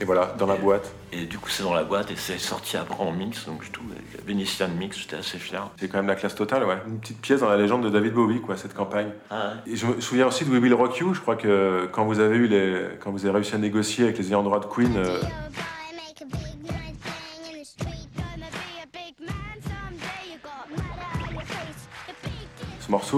Et 0.00 0.04
voilà, 0.04 0.32
dans 0.38 0.46
la 0.46 0.54
boîte. 0.54 0.92
Et 1.12 1.26
du 1.26 1.38
coup, 1.38 1.48
c'est 1.48 1.64
dans 1.64 1.74
la 1.74 1.82
boîte 1.82 2.12
et 2.12 2.16
c'est 2.16 2.38
sorti 2.38 2.76
après 2.76 3.02
en 3.02 3.10
mix, 3.10 3.46
donc 3.46 3.70
tout, 3.72 3.82
Vénitien 4.24 4.68
mix, 4.68 4.98
j'étais 4.98 5.16
assez 5.16 5.38
fier. 5.38 5.68
C'est 5.76 5.88
quand 5.88 5.98
même 5.98 6.06
la 6.06 6.14
classe 6.14 6.36
totale, 6.36 6.64
ouais. 6.64 6.78
Une 6.86 7.00
petite 7.00 7.20
pièce 7.20 7.40
dans 7.40 7.48
la 7.48 7.56
légende 7.56 7.82
de 7.82 7.90
David 7.90 8.12
Bowie, 8.12 8.40
quoi, 8.40 8.56
cette 8.56 8.74
campagne. 8.74 9.10
Ah 9.30 9.54
et 9.66 9.74
je 9.74 9.86
me 9.86 10.00
souviens 10.00 10.28
aussi 10.28 10.44
de 10.44 10.50
We 10.50 10.60
Will 10.60 10.74
Rock 10.74 10.96
You, 10.98 11.14
je 11.14 11.20
crois 11.20 11.36
que 11.36 11.88
quand 11.90 12.04
vous 12.04 12.20
avez 12.20 12.36
eu 12.36 12.46
les, 12.46 12.90
quand 13.00 13.10
vous 13.10 13.24
avez 13.24 13.34
réussi 13.34 13.56
à 13.56 13.58
négocier 13.58 14.04
avec 14.04 14.18
les 14.18 14.28
ayants 14.28 14.44
droit 14.44 14.60
de 14.60 14.66
Queen. 14.66 14.96
Euh, 14.96 15.20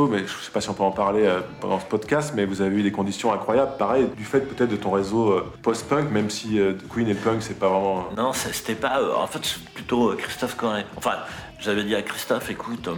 mais 0.05 0.27
je 0.27 0.45
sais 0.45 0.51
pas 0.53 0.61
si 0.61 0.69
on 0.69 0.75
peut 0.75 0.83
en 0.83 0.91
parler 0.91 1.25
euh, 1.25 1.41
pendant 1.61 1.81
ce 1.81 1.87
podcast, 1.87 2.33
mais 2.37 2.45
vous 2.45 2.61
avez 2.61 2.77
eu 2.77 2.83
des 2.83 2.93
conditions 2.93 3.33
incroyables. 3.33 3.77
Pareil, 3.79 4.09
du 4.17 4.25
fait 4.25 4.41
peut-être 4.41 4.71
de 4.71 4.77
ton 4.77 4.91
réseau 4.91 5.31
euh, 5.31 5.53
post-punk, 5.63 6.11
même 6.11 6.31
si 6.31 6.59
euh, 6.59 6.75
Queen 6.93 7.09
et 7.09 7.15
punk, 7.15 7.43
c'est 7.43 7.59
pas 7.59 7.69
vraiment. 7.69 8.09
Non, 8.17 8.33
c'était 8.33 8.75
pas. 8.75 9.01
En 9.17 9.27
fait, 9.27 9.41
c'est 9.43 9.65
plutôt 9.75 10.15
Christophe 10.17 10.57
Cornet. 10.57 10.85
Enfin, 10.97 11.15
j'avais 11.59 11.85
dit 11.85 11.95
à 11.95 12.03
Christophe, 12.03 12.51
écoute. 12.51 12.89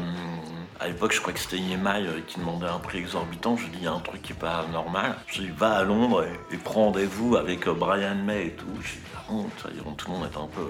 À 0.81 0.87
l'époque, 0.87 1.13
je 1.13 1.21
crois 1.21 1.33
que 1.33 1.41
c'était 1.41 1.57
EMI 1.57 2.23
qui 2.29 2.39
demandait 2.39 2.67
un 2.67 2.79
prix 2.79 2.99
exorbitant. 2.99 3.57
Je 3.57 3.65
lui 3.65 3.71
dis, 3.71 3.79
il 3.79 3.85
y 3.85 3.89
a 3.89 3.93
un 3.93 3.99
truc 3.99 4.23
qui 4.23 4.33
n'est 4.33 4.39
pas 4.39 4.65
normal. 4.73 5.17
Je 5.27 5.41
lui 5.41 5.49
dis, 5.49 5.55
va 5.57 5.73
à 5.73 5.83
Londres 5.83 6.25
et, 6.53 6.57
prends 6.57 6.85
rendez-vous 6.85 7.37
avec 7.37 7.69
Brian 7.69 8.15
May 8.15 8.47
et 8.47 8.51
tout. 8.53 8.67
Je 8.81 8.93
dis, 8.93 9.01
ah 9.17 9.21
bon, 9.29 9.47
tout 9.97 10.09
le 10.09 10.15
monde 10.15 10.29
est 10.33 10.37
un 10.37 10.47
peu 10.47 10.63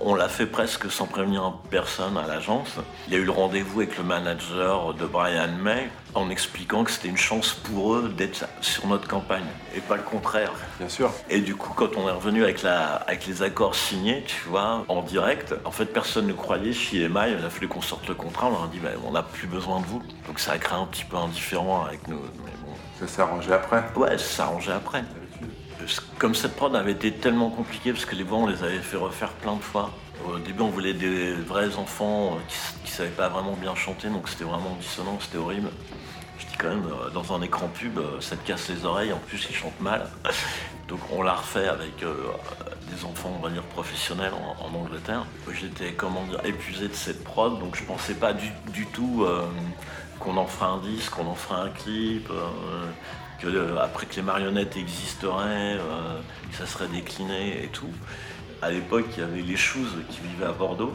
on 0.00 0.14
l'a 0.14 0.28
fait 0.28 0.46
presque 0.46 0.90
sans 0.90 1.06
prévenir 1.06 1.52
personne 1.70 2.16
à 2.16 2.26
l'agence. 2.26 2.76
Il 3.06 3.14
y 3.14 3.16
a 3.16 3.18
eu 3.18 3.24
le 3.24 3.30
rendez-vous 3.30 3.80
avec 3.80 3.98
le 3.98 4.04
manager 4.04 4.94
de 4.94 5.06
Brian 5.06 5.52
May 5.62 5.88
en 6.14 6.30
expliquant 6.30 6.84
que 6.84 6.90
c'était 6.90 7.08
une 7.08 7.16
chance 7.16 7.54
pour 7.54 7.94
eux 7.94 8.08
d'être 8.08 8.46
sur 8.60 8.86
notre 8.86 9.06
campagne 9.06 9.44
et 9.74 9.80
pas 9.80 9.96
le 9.96 10.02
contraire. 10.02 10.52
Bien 10.78 10.88
sûr. 10.88 11.12
Et 11.28 11.40
du 11.40 11.54
coup, 11.54 11.72
quand 11.74 11.96
on 11.96 12.08
est 12.08 12.12
revenu 12.12 12.42
avec, 12.42 12.62
les 13.26 13.42
accords 13.42 13.74
signés, 13.74 14.24
tu 14.26 14.48
vois, 14.48 14.84
en 14.88 15.02
direct, 15.02 15.54
en 15.64 15.70
fait, 15.70 15.86
personne 15.86 16.26
ne 16.26 16.32
croyait 16.32 16.72
chez 16.72 17.02
EMI. 17.02 17.36
Il 17.38 17.44
a 17.44 17.50
fallu 17.50 17.68
qu'on 17.68 17.82
sorte 17.82 18.08
le 18.08 18.14
contrat. 18.14 18.46
On 18.48 18.50
leur 18.50 18.64
a 18.64 18.68
dit, 18.68 18.78
bah, 18.78 18.90
on 19.06 19.12
n'a 19.12 19.22
plus 19.22 19.46
besoin 19.46 19.80
de 19.80 19.86
vous. 19.86 20.02
Donc 20.26 20.40
ça 20.40 20.52
a 20.52 20.58
créé 20.58 20.78
un 20.78 20.86
petit 20.86 21.04
peu 21.04 21.16
indifférent 21.16 21.84
avec 21.84 22.08
nous. 22.08 22.20
Mais 22.44 22.52
bon. 22.64 22.72
Ça 22.98 23.06
s'est 23.06 23.22
arrangé 23.22 23.52
après 23.52 23.84
Ouais, 23.96 24.18
ça 24.18 24.24
s'est 24.24 24.42
arrangé 24.42 24.72
après 24.72 25.04
comme 26.18 26.34
cette 26.34 26.56
prod 26.56 26.74
avait 26.74 26.92
été 26.92 27.12
tellement 27.12 27.50
compliquée, 27.50 27.92
parce 27.92 28.04
que 28.04 28.14
les 28.14 28.24
voix, 28.24 28.38
on 28.38 28.46
les 28.46 28.62
avait 28.62 28.78
fait 28.78 28.96
refaire 28.96 29.30
plein 29.30 29.56
de 29.56 29.62
fois. 29.62 29.90
Au 30.28 30.38
début, 30.38 30.62
on 30.62 30.68
voulait 30.68 30.92
des 30.92 31.32
vrais 31.32 31.76
enfants 31.76 32.34
euh, 32.34 32.38
qui, 32.84 32.90
ne 32.90 32.96
savaient 32.96 33.08
pas 33.08 33.28
vraiment 33.28 33.54
bien 33.54 33.74
chanter, 33.74 34.08
donc 34.08 34.28
c'était 34.28 34.44
vraiment 34.44 34.76
dissonant, 34.78 35.18
c'était 35.20 35.38
horrible. 35.38 35.70
Je 36.38 36.46
dis 36.46 36.56
quand 36.58 36.68
même, 36.68 36.86
euh, 36.86 37.10
dans 37.10 37.34
un 37.34 37.40
écran 37.40 37.68
pub, 37.68 37.98
euh, 37.98 38.20
ça 38.20 38.36
te 38.36 38.46
casse 38.46 38.68
les 38.68 38.84
oreilles, 38.84 39.12
en 39.12 39.18
plus, 39.18 39.46
ils 39.48 39.56
chantent 39.56 39.80
mal. 39.80 40.08
Donc 40.88 41.00
on 41.12 41.22
l'a 41.22 41.34
refait 41.34 41.68
avec 41.68 41.98
des 41.98 43.04
enfants, 43.04 43.32
on 43.38 43.40
va 43.40 43.48
dire, 43.48 43.62
professionnels 43.62 44.32
en, 44.34 44.74
Angleterre. 44.76 45.24
J'étais, 45.52 45.92
comment 45.92 46.24
épuisé 46.42 46.88
de 46.88 46.94
cette 46.94 47.22
prod, 47.22 47.60
donc 47.60 47.76
je 47.76 47.84
pensais 47.84 48.14
pas 48.14 48.32
du, 48.32 48.86
tout 48.86 49.24
qu'on 50.18 50.36
en 50.36 50.46
ferait 50.46 50.66
un 50.66 50.78
disque, 50.78 51.10
qu'on 51.10 51.28
en 51.28 51.36
ferait 51.36 51.60
un 51.60 51.68
clip 51.68 52.28
que 53.40 53.76
après 53.78 54.06
que 54.06 54.16
les 54.16 54.22
marionnettes 54.22 54.76
existeraient, 54.76 55.76
euh, 55.78 56.20
que 56.50 56.56
ça 56.56 56.66
serait 56.66 56.88
décliné 56.88 57.64
et 57.64 57.68
tout. 57.68 57.88
à 58.62 58.70
l'époque, 58.70 59.06
il 59.16 59.20
y 59.20 59.22
avait 59.22 59.40
les 59.40 59.56
Shoes 59.56 59.88
qui 60.10 60.20
vivaient 60.20 60.46
à 60.46 60.52
Bordeaux. 60.52 60.92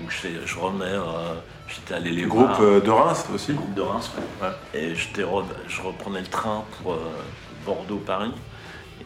Donc 0.00 0.10
je, 0.10 0.28
je 0.46 0.58
revenais, 0.58 0.84
euh, 0.84 1.34
j'étais 1.68 1.94
allé 1.94 2.10
les 2.12 2.22
Le 2.22 2.28
voir. 2.28 2.54
groupe 2.54 2.60
euh, 2.66 2.80
de 2.80 2.90
Reims 2.90 3.24
aussi 3.34 3.48
Le 3.52 3.58
groupe 3.58 3.74
de 3.74 3.82
Reims, 3.82 4.10
ouais. 4.42 4.48
Et 4.74 4.94
je 4.94 5.82
reprenais 5.82 6.20
le 6.20 6.26
train 6.26 6.64
pour 6.82 6.92
euh, 6.92 6.98
Bordeaux-Paris. 7.66 8.32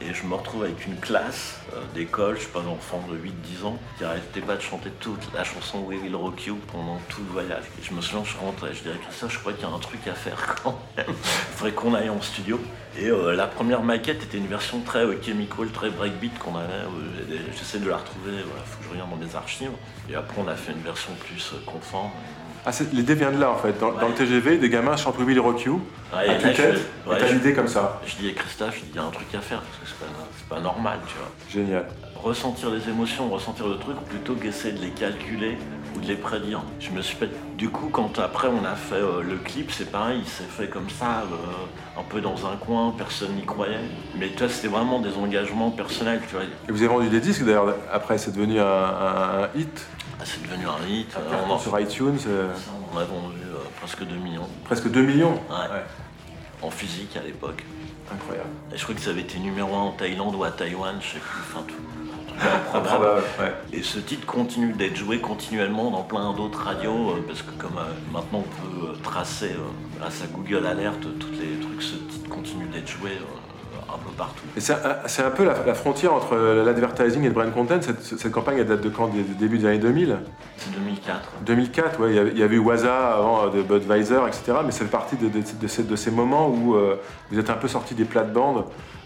Et 0.00 0.12
je 0.12 0.26
me 0.26 0.34
retrouve 0.34 0.64
avec 0.64 0.86
une 0.86 0.96
classe 0.96 1.60
euh, 1.72 1.80
d'école, 1.94 2.36
je 2.36 2.42
sais 2.42 2.48
pas, 2.48 2.60
d'enfants 2.60 3.02
de 3.08 3.16
8-10 3.16 3.66
ans, 3.66 3.78
qui 3.96 4.04
arrêtait 4.04 4.40
pas 4.40 4.56
de 4.56 4.60
chanter 4.60 4.90
toute 5.00 5.32
la 5.34 5.44
chanson 5.44 5.80
We 5.80 5.98
Will 6.02 6.16
Rock 6.16 6.46
You 6.46 6.58
pendant 6.72 6.98
tout 7.08 7.22
le 7.26 7.32
voyage. 7.32 7.64
Et 7.80 7.84
je 7.84 7.92
me 7.92 8.00
souviens, 8.00 8.24
je 8.24 8.36
rentrais, 8.36 8.74
je 8.74 8.82
dirais 8.82 8.98
Christophe, 9.02 9.32
je 9.32 9.38
crois 9.38 9.52
qu'il 9.52 9.62
y 9.62 9.70
a 9.70 9.74
un 9.74 9.78
truc 9.78 10.06
à 10.08 10.14
faire 10.14 10.56
quand 10.62 10.78
même. 10.96 11.06
Il 11.08 11.14
faudrait 11.56 11.72
qu'on 11.72 11.94
aille 11.94 12.10
en 12.10 12.20
studio. 12.20 12.60
Et 12.98 13.08
euh, 13.08 13.34
la 13.34 13.46
première 13.46 13.82
maquette 13.82 14.22
était 14.22 14.38
une 14.38 14.46
version 14.46 14.80
très 14.80 15.04
euh, 15.04 15.20
chemical, 15.22 15.68
très 15.70 15.90
breakbeat 15.90 16.38
qu'on 16.38 16.56
avait. 16.56 16.84
et 17.30 17.38
J'essaie 17.56 17.78
de 17.78 17.88
la 17.88 17.98
retrouver, 17.98 18.32
voilà, 18.32 18.64
faut 18.64 18.78
que 18.78 18.84
je 18.84 18.90
regarde 18.90 19.10
dans 19.10 19.16
mes 19.16 19.34
archives. 19.36 19.72
Et 20.10 20.14
après, 20.14 20.36
on 20.44 20.48
a 20.48 20.56
fait 20.56 20.72
une 20.72 20.82
version 20.82 21.12
plus 21.14 21.54
conforme. 21.66 22.10
Ah, 22.66 22.70
l'idée 22.92 23.14
vient 23.14 23.30
de 23.30 23.38
là 23.38 23.50
en 23.50 23.56
fait. 23.56 23.78
Dans, 23.78 23.92
dans 23.92 24.08
le 24.08 24.14
TGV, 24.14 24.56
des 24.58 24.70
gamins 24.70 24.96
chantent 24.96 25.18
We 25.18 25.26
Will 25.26 25.40
Rock 25.40 25.62
You 25.64 25.80
Ouais, 26.14 26.28
à 26.30 26.34
tue-tête, 26.36 26.80
ouais, 27.06 27.16
et 27.16 27.20
t'as 27.20 27.26
je- 27.26 27.34
l'idée 27.34 27.52
comme 27.52 27.68
ça. 27.68 28.00
Je 28.06 28.16
dis 28.16 28.28
à 28.30 28.32
Christophe, 28.32 28.80
il 28.88 28.94
y 28.94 28.98
a 28.98 29.02
un 29.02 29.10
truc 29.10 29.26
à 29.34 29.40
faire, 29.40 29.60
parce 29.60 29.78
que 29.78 29.86
c'est 29.86 30.48
pas, 30.48 30.54
pas 30.56 30.60
normal, 30.62 30.98
tu 31.06 31.14
vois. 31.16 31.28
Génial. 31.50 31.86
Ressentir 32.14 32.70
les 32.70 32.88
émotions, 32.88 33.28
ressentir 33.28 33.66
le 33.68 33.76
truc, 33.76 33.96
plutôt 34.08 34.34
qu'essayer 34.34 34.72
de 34.72 34.80
les 34.80 34.90
calculer 34.90 35.58
ou 35.94 36.00
de 36.00 36.06
les 36.06 36.14
prédire. 36.16 36.62
Je 36.80 36.90
me 36.90 37.02
suis 37.02 37.16
pas... 37.16 37.26
Du 37.58 37.68
coup, 37.68 37.88
quand 37.92 38.18
après 38.18 38.48
on 38.48 38.64
a 38.64 38.74
fait 38.76 38.94
euh, 38.94 39.22
le 39.22 39.36
clip, 39.36 39.70
c'est 39.70 39.90
pareil, 39.90 40.20
il 40.22 40.28
s'est 40.28 40.44
fait 40.48 40.68
comme 40.68 40.88
ça, 40.88 41.24
euh, 41.30 42.00
un 42.00 42.02
peu 42.08 42.20
dans 42.22 42.46
un 42.46 42.56
coin, 42.56 42.94
personne 42.96 43.34
n'y 43.34 43.44
croyait. 43.44 43.76
Mais 44.18 44.28
toi, 44.28 44.48
c'était 44.48 44.68
vraiment 44.68 45.00
des 45.00 45.14
engagements 45.16 45.70
personnels, 45.70 46.20
tu 46.28 46.34
vois. 46.36 46.44
Et 46.44 46.72
vous 46.72 46.78
avez 46.78 46.88
vendu 46.88 47.08
des 47.10 47.20
disques 47.20 47.44
d'ailleurs, 47.44 47.74
après 47.92 48.16
c'est 48.16 48.34
devenu 48.34 48.58
un, 48.58 48.64
un- 48.64 49.42
un 49.44 49.48
hit. 49.54 49.86
Ah, 50.24 50.26
c'est 50.26 50.42
devenu 50.42 50.64
un 50.66 50.88
hit, 50.88 51.14
euh, 51.16 51.44
on, 51.46 51.52
en... 51.52 51.58
sur 51.58 51.78
iTunes, 51.78 52.18
euh, 52.26 52.48
on 52.94 52.96
a 52.96 53.04
vendu 53.04 53.40
euh, 53.42 53.58
presque 53.78 54.04
2 54.04 54.14
millions 54.16 54.48
presque 54.64 54.90
2 54.90 55.02
millions. 55.02 55.34
Ouais. 55.34 55.82
en 56.62 56.70
physique 56.70 57.14
à 57.18 57.22
l'époque. 57.22 57.62
Incroyable. 58.10 58.48
Et 58.72 58.78
je 58.78 58.82
crois 58.82 58.94
que 58.94 59.02
ça 59.02 59.10
avait 59.10 59.20
été 59.20 59.38
numéro 59.38 59.74
1 59.74 59.78
en 59.78 59.92
Thaïlande 59.92 60.34
ou 60.34 60.44
à 60.44 60.50
Taïwan, 60.50 60.96
je 61.00 61.06
sais 61.14 61.18
plus, 61.18 61.40
enfin 61.40 61.64
tout. 61.68 61.74
improbable. 62.74 63.22
Ouais. 63.38 63.54
Et 63.72 63.82
ce 63.82 63.98
titre 63.98 64.26
continue 64.26 64.72
d'être 64.72 64.96
joué 64.96 65.20
continuellement 65.20 65.90
dans 65.90 66.02
plein 66.02 66.32
d'autres 66.32 66.62
radios, 66.64 67.10
euh, 67.10 67.24
parce 67.26 67.42
que 67.42 67.50
comme 67.52 67.76
euh, 67.78 68.12
maintenant 68.12 68.44
on 68.44 68.62
peut 68.62 68.88
euh, 68.88 69.02
tracer 69.02 69.50
grâce 69.98 70.22
à 70.22 70.26
Google 70.26 70.66
Alert 70.66 71.00
tous 71.00 71.32
les 71.32 71.60
trucs, 71.60 71.82
ce 71.82 71.96
titre 71.96 72.28
continue 72.30 72.66
d'être 72.66 72.88
joué 72.88 73.10
un 73.94 73.98
peu 73.98 74.10
partout. 74.16 74.44
Et 74.56 74.60
c'est 74.60 74.72
un, 75.22 75.30
peu 75.30 75.44
la, 75.44 75.54
la 75.66 75.74
frontière 75.74 76.12
entre 76.14 76.36
l'advertising 76.36 77.22
et 77.22 77.28
le 77.28 77.32
brand 77.34 77.52
content. 77.52 77.80
Cette, 77.80 78.02
cette 78.02 78.32
campagne 78.32 78.58
elle 78.58 78.66
date 78.66 78.80
de 78.80 78.88
quand? 78.88 79.08
Des 79.08 79.22
des 79.22 79.34
débuts 79.34 79.58
des 79.58 79.66
années 79.66 79.78
2000 79.78 80.16
C'est 80.56 80.72
2004. 80.72 81.20
2004, 81.46 82.00
ouais. 82.00 82.10
Il 82.32 82.38
y 82.38 82.42
avait, 82.42 82.56
eu 82.56 82.58
Waza 82.58 83.14
avant 83.16 83.46
euh, 83.46 83.50
de 83.50 83.62
Budweiser, 83.62 84.18
etc. 84.26 84.58
Mais 84.64 84.72
c'est 84.72 84.84
partie 84.90 85.16
de, 85.16 85.28
de- 85.28 85.42
de 85.60 85.66
ces, 85.66 85.82
de 85.82 85.96
ces 85.96 86.10
moments 86.10 86.48
où 86.48 86.74
euh, 86.74 86.96
vous 87.30 87.38
êtes 87.38 87.50
un 87.50 87.54
peu 87.54 87.68
sorti 87.68 87.94
des 87.94 88.04
plates-bandes 88.04 88.64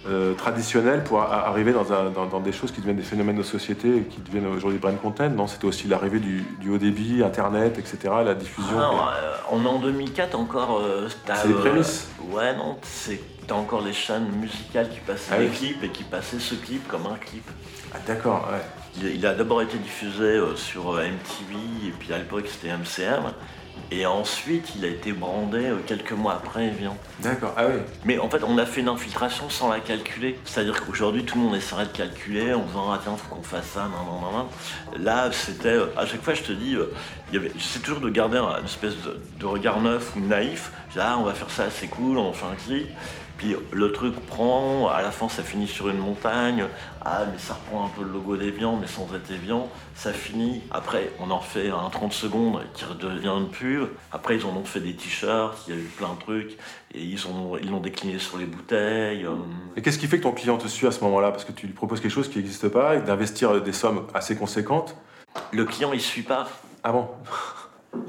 euh, 0.09 0.33
traditionnelles 0.35 1.03
pour 1.05 1.21
a- 1.21 1.49
arriver 1.49 1.73
dans, 1.73 1.93
un- 1.93 2.11
dans- 2.11 2.27
dans 2.27 2.41
des 2.41 2.53
choses 2.53 2.71
qui 2.73 2.81
deviennent 2.81 2.97
des 2.97 3.03
phénomènes 3.03 3.37
de 3.37 3.43
société 3.43 3.89
et 3.97 4.03
qui 4.03 4.21
deviennent 4.21 4.47
aujourd'hui 4.47 4.79
brand 4.79 4.99
content. 5.01 5.29
Non, 5.29 5.47
c'était 5.47 5.67
aussi 5.67 5.89
l'arrivée 5.89 6.21
du, 6.21 6.45
du 6.61 6.71
haut 6.71 6.79
débit, 6.79 7.23
Internet, 7.23 7.79
etc. 7.79 7.99
La 8.25 8.35
diffusion. 8.35 8.77
Ah 8.79 8.91
non, 8.93 8.99
euh, 9.01 9.37
on 9.51 9.65
est 9.65 9.69
en 9.69 9.79
2004 9.81 10.35
encore. 10.39 10.83
C'est 11.35 11.49
les 11.49 11.55
prémices. 11.55 12.09
Ouais, 12.33 12.55
non, 12.57 12.77
c'est 12.83 13.21
t'as 13.49 13.55
encore 13.57 13.81
les 13.81 13.93
chaînes 13.93 14.29
musicales 14.31 14.89
qui 14.91 15.01
passaient 15.01 15.33
Ah 15.35 15.39
des 15.39 15.47
oui. 15.49 15.57
clips 15.57 15.83
et 15.85 15.89
qui 15.89 16.05
passaient 16.05 16.39
ce 16.39 16.55
clip 16.55 16.87
comme 16.87 17.07
un 17.07 17.17
clip. 17.17 17.45
Ah, 17.95 17.99
d'accord, 18.07 18.49
ouais. 18.53 18.61
Il, 19.01 19.17
il 19.17 19.27
a 19.27 19.35
d'abord 19.35 19.63
été 19.63 19.79
diffusé 19.79 20.23
euh, 20.23 20.55
sur 20.55 20.93
euh, 20.95 21.03
MTV 21.09 21.89
et 21.89 21.91
puis 21.99 22.13
à 22.13 22.19
l'époque 22.19 22.45
c'était 22.47 22.69
MCM. 22.77 23.33
Et 23.93 24.05
ensuite 24.07 24.73
il 24.77 24.85
a 24.85 24.89
été 24.89 25.13
brandé 25.13 25.67
euh, 25.67 25.77
quelques 25.87 26.13
mois 26.13 26.35
après 26.35 26.67
Evian. 26.67 26.97
D'accord, 27.21 27.55
ah 27.57 27.65
oui. 27.69 27.81
Mais 28.05 28.19
en 28.19 28.29
fait 28.29 28.43
on 28.43 28.59
a 28.59 28.67
fait 28.67 28.81
une 28.83 28.89
infiltration 28.89 29.49
sans 29.49 29.71
la 29.71 29.81
calculer. 29.81 30.39
C'est-à-dire 30.45 30.85
qu'aujourd'hui 30.85 31.25
tout 31.25 31.39
le 31.39 31.45
monde 31.45 31.55
essaierait 31.55 31.87
de 31.87 31.93
calculer 31.97 32.53
en 32.53 32.65
disant 32.65 32.91
ah 32.93 33.01
tiens 33.03 33.17
faut 33.17 33.35
qu'on 33.37 33.43
fasse 33.43 33.67
ça, 33.75 33.85
non 33.85 34.05
non 34.13 34.21
non 34.21 34.39
non. 34.39 34.49
Là 35.03 35.31
c'était 35.33 35.69
euh, 35.69 35.87
à 35.97 36.05
chaque 36.07 36.23
fois 36.23 36.35
je 36.35 36.43
te 36.43 36.53
dis, 36.53 36.75
euh, 36.75 36.93
il 37.31 37.35
y 37.37 37.39
avait, 37.39 37.53
j'essaie 37.57 37.79
toujours 37.81 38.01
de 38.01 38.11
garder 38.11 38.37
un- 38.39 38.59
une 38.59 38.65
espèce 38.67 38.97
de, 38.97 39.19
de 39.39 39.47
regard 39.47 39.81
neuf 39.81 40.15
ou 40.17 40.21
naïf. 40.21 40.73
Je 40.91 40.95
dis, 40.95 41.01
ah 41.01 41.17
on 41.19 41.23
va 41.23 41.33
faire 41.33 41.51
ça 41.51 41.71
c'est 41.71 41.87
cool, 41.89 42.19
on 42.19 42.33
fait 42.35 42.47
un 42.47 42.57
clip. 42.57 42.89
Puis 43.39 43.55
le 43.73 43.93
truc 43.93 44.15
prend, 44.27 44.89
à 44.89 45.01
la 45.01 45.13
fin 45.13 45.29
ça 45.29 45.45
finit 45.45 45.69
sur 45.69 45.89
une 45.89 45.99
montagne, 45.99 46.65
ah 47.05 47.21
mais 47.33 47.39
ça 47.39 47.55
reprend 47.55 47.87
un 47.87 47.89
peu 47.89 48.03
le 48.03 48.11
logo 48.13 48.37
d'Evian 48.37 48.77
mais 48.77 48.89
sans 48.89 49.09
être 49.15 49.31
Evian, 49.31 49.69
ça 49.95 50.13
finit, 50.13 50.61
après 50.73 51.13
on 51.21 51.31
en 51.31 51.39
refait 51.39 51.71
un 51.71 51.89
30 51.89 52.13
secondes 52.13 52.61
qui 52.75 52.85
redevient 52.85 53.29
une 53.29 53.49
pub, 53.49 53.89
après 54.11 54.37
ils 54.37 54.45
en 54.45 54.57
ont 54.57 54.65
fait 54.65 54.81
des 54.81 54.95
t-shirts, 54.95 55.57
il 55.69 55.75
y 55.75 55.79
a 55.79 55.81
eu 55.81 55.85
plein 55.85 56.13
de 56.15 56.19
trucs, 56.19 56.59
et 56.93 57.01
ils 57.01 57.27
ont 57.29 57.57
ils 57.63 57.71
l'ont 57.71 57.79
décliné 57.79 58.19
sur 58.19 58.39
les 58.39 58.47
bouteilles. 58.47 59.25
euh, 59.25 59.37
Et 59.77 59.83
qu'est-ce 59.83 59.99
qui 59.99 60.09
fait 60.09 60.19
que 60.19 60.25
ton 60.25 60.33
client 60.33 60.59
te 60.59 60.67
suit 60.67 60.89
à 60.89 60.91
ce 60.93 61.05
moment-là? 61.05 61.31
Parce 61.31 61.45
que 61.45 61.53
tu 61.53 61.67
lui 61.69 61.75
proposes 61.75 62.01
quelque 62.01 62.11
chose 62.11 62.29
qui 62.29 62.39
n'existe 62.39 62.69
pas, 62.69 62.97
et 62.97 63.01
d'investir 63.03 63.63
des 63.63 63.73
sommes 63.73 64.07
assez 64.15 64.35
conséquentes. 64.37 64.97
Le 65.53 65.65
client 65.65 65.93
il 65.93 66.01
suit 66.01 66.23
pas. 66.23 66.49
Ah 66.83 66.91
bon? 66.91 67.07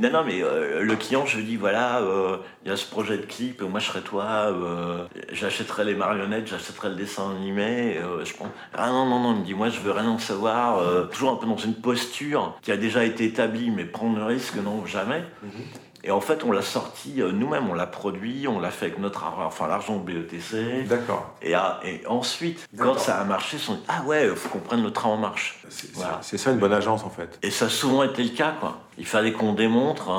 Non, 0.02 0.10
non, 0.12 0.24
mais 0.26 0.42
euh, 0.44 0.82
le 0.82 0.96
client, 0.96 1.26
je 1.26 1.38
lui 1.38 1.46
dis 1.46 1.56
voilà, 1.58 2.00
euh, 2.00 2.38
il 2.64 2.70
y 2.70 2.72
a 2.74 2.78
ce 2.78 2.86
projet 2.86 3.18
de 3.18 3.26
clip, 3.26 3.62
moi 3.62 3.80
je 3.80 3.88
serai 3.88 4.02
toi, 4.02 4.24
euh, 4.48 5.06
j'achèterai 5.32 5.84
les 5.86 5.96
marionnettes, 5.96 6.48
j'achèterai 6.48 6.90
le 6.90 6.96
dessin 6.96 7.32
animé. 7.32 7.98
euh, 7.98 8.24
je 8.26 8.34
prends... 8.34 8.48
Ah 8.74 8.90
non, 8.90 9.06
non, 9.06 9.20
non, 9.20 9.34
il 9.36 9.40
me 9.42 9.46
dit 9.46 9.54
moi 9.54 9.70
je 9.70 9.80
veux 9.80 9.92
rien 9.92 10.08
en 10.10 10.20
savoir, 10.20 10.82
toujours 11.12 11.32
un 11.32 11.36
peu 11.36 11.48
dans 11.48 11.58
une 11.58 11.76
posture 11.76 12.58
qui 12.62 12.72
a 12.72 12.78
déjà 12.78 13.04
été 13.04 13.26
établie, 13.26 13.72
mais 13.72 13.86
prendre 13.86 14.18
le 14.18 14.26
risque, 14.26 14.56
non, 14.56 14.86
jamais. 14.86 15.24
Et 16.02 16.12
en 16.12 16.22
fait, 16.22 16.46
on 16.46 16.54
l'a 16.54 16.62
sorti 16.62 17.16
nous-mêmes, 17.18 17.70
on 17.70 17.74
l'a 17.74 17.86
produit, 17.88 18.48
on 18.48 18.60
l'a 18.62 18.72
fait 18.72 18.86
avec 18.86 19.00
notre 19.00 19.26
argent, 19.26 19.46
enfin 19.46 19.68
l'argent 19.68 19.98
de 19.98 20.04
BETC. 20.10 20.88
D'accord. 20.88 21.36
Et, 21.42 21.54
ah, 21.54 21.82
et 21.84 22.08
ensuite, 22.08 22.70
quand 22.78 22.98
ça 22.98 23.18
a 23.20 23.26
marché, 23.26 23.58
ils 23.58 23.60
se 23.60 23.66
sont 23.66 23.74
dit 23.76 23.84
ah 23.90 24.04
ouais, 24.06 24.28
faut 24.34 24.48
qu'on 24.48 24.60
prenne 24.60 24.82
le 24.82 24.92
train 24.92 25.10
en 25.10 25.18
marche. 25.18 25.60
C'est 25.68 25.92
Voilà. 25.94 26.20
c'est 26.22 26.38
ça 26.38 26.52
une 26.52 26.58
bonne 26.58 26.72
agence 26.72 27.04
en 27.04 27.10
fait. 27.10 27.38
Et 27.44 27.52
ça 27.52 27.66
a 27.66 27.70
souvent 27.70 28.04
été 28.04 28.24
le 28.24 28.30
cas, 28.30 28.54
quoi. 28.62 28.80
Il 29.00 29.06
fallait 29.06 29.32
qu'on 29.32 29.54
démontre. 29.54 30.10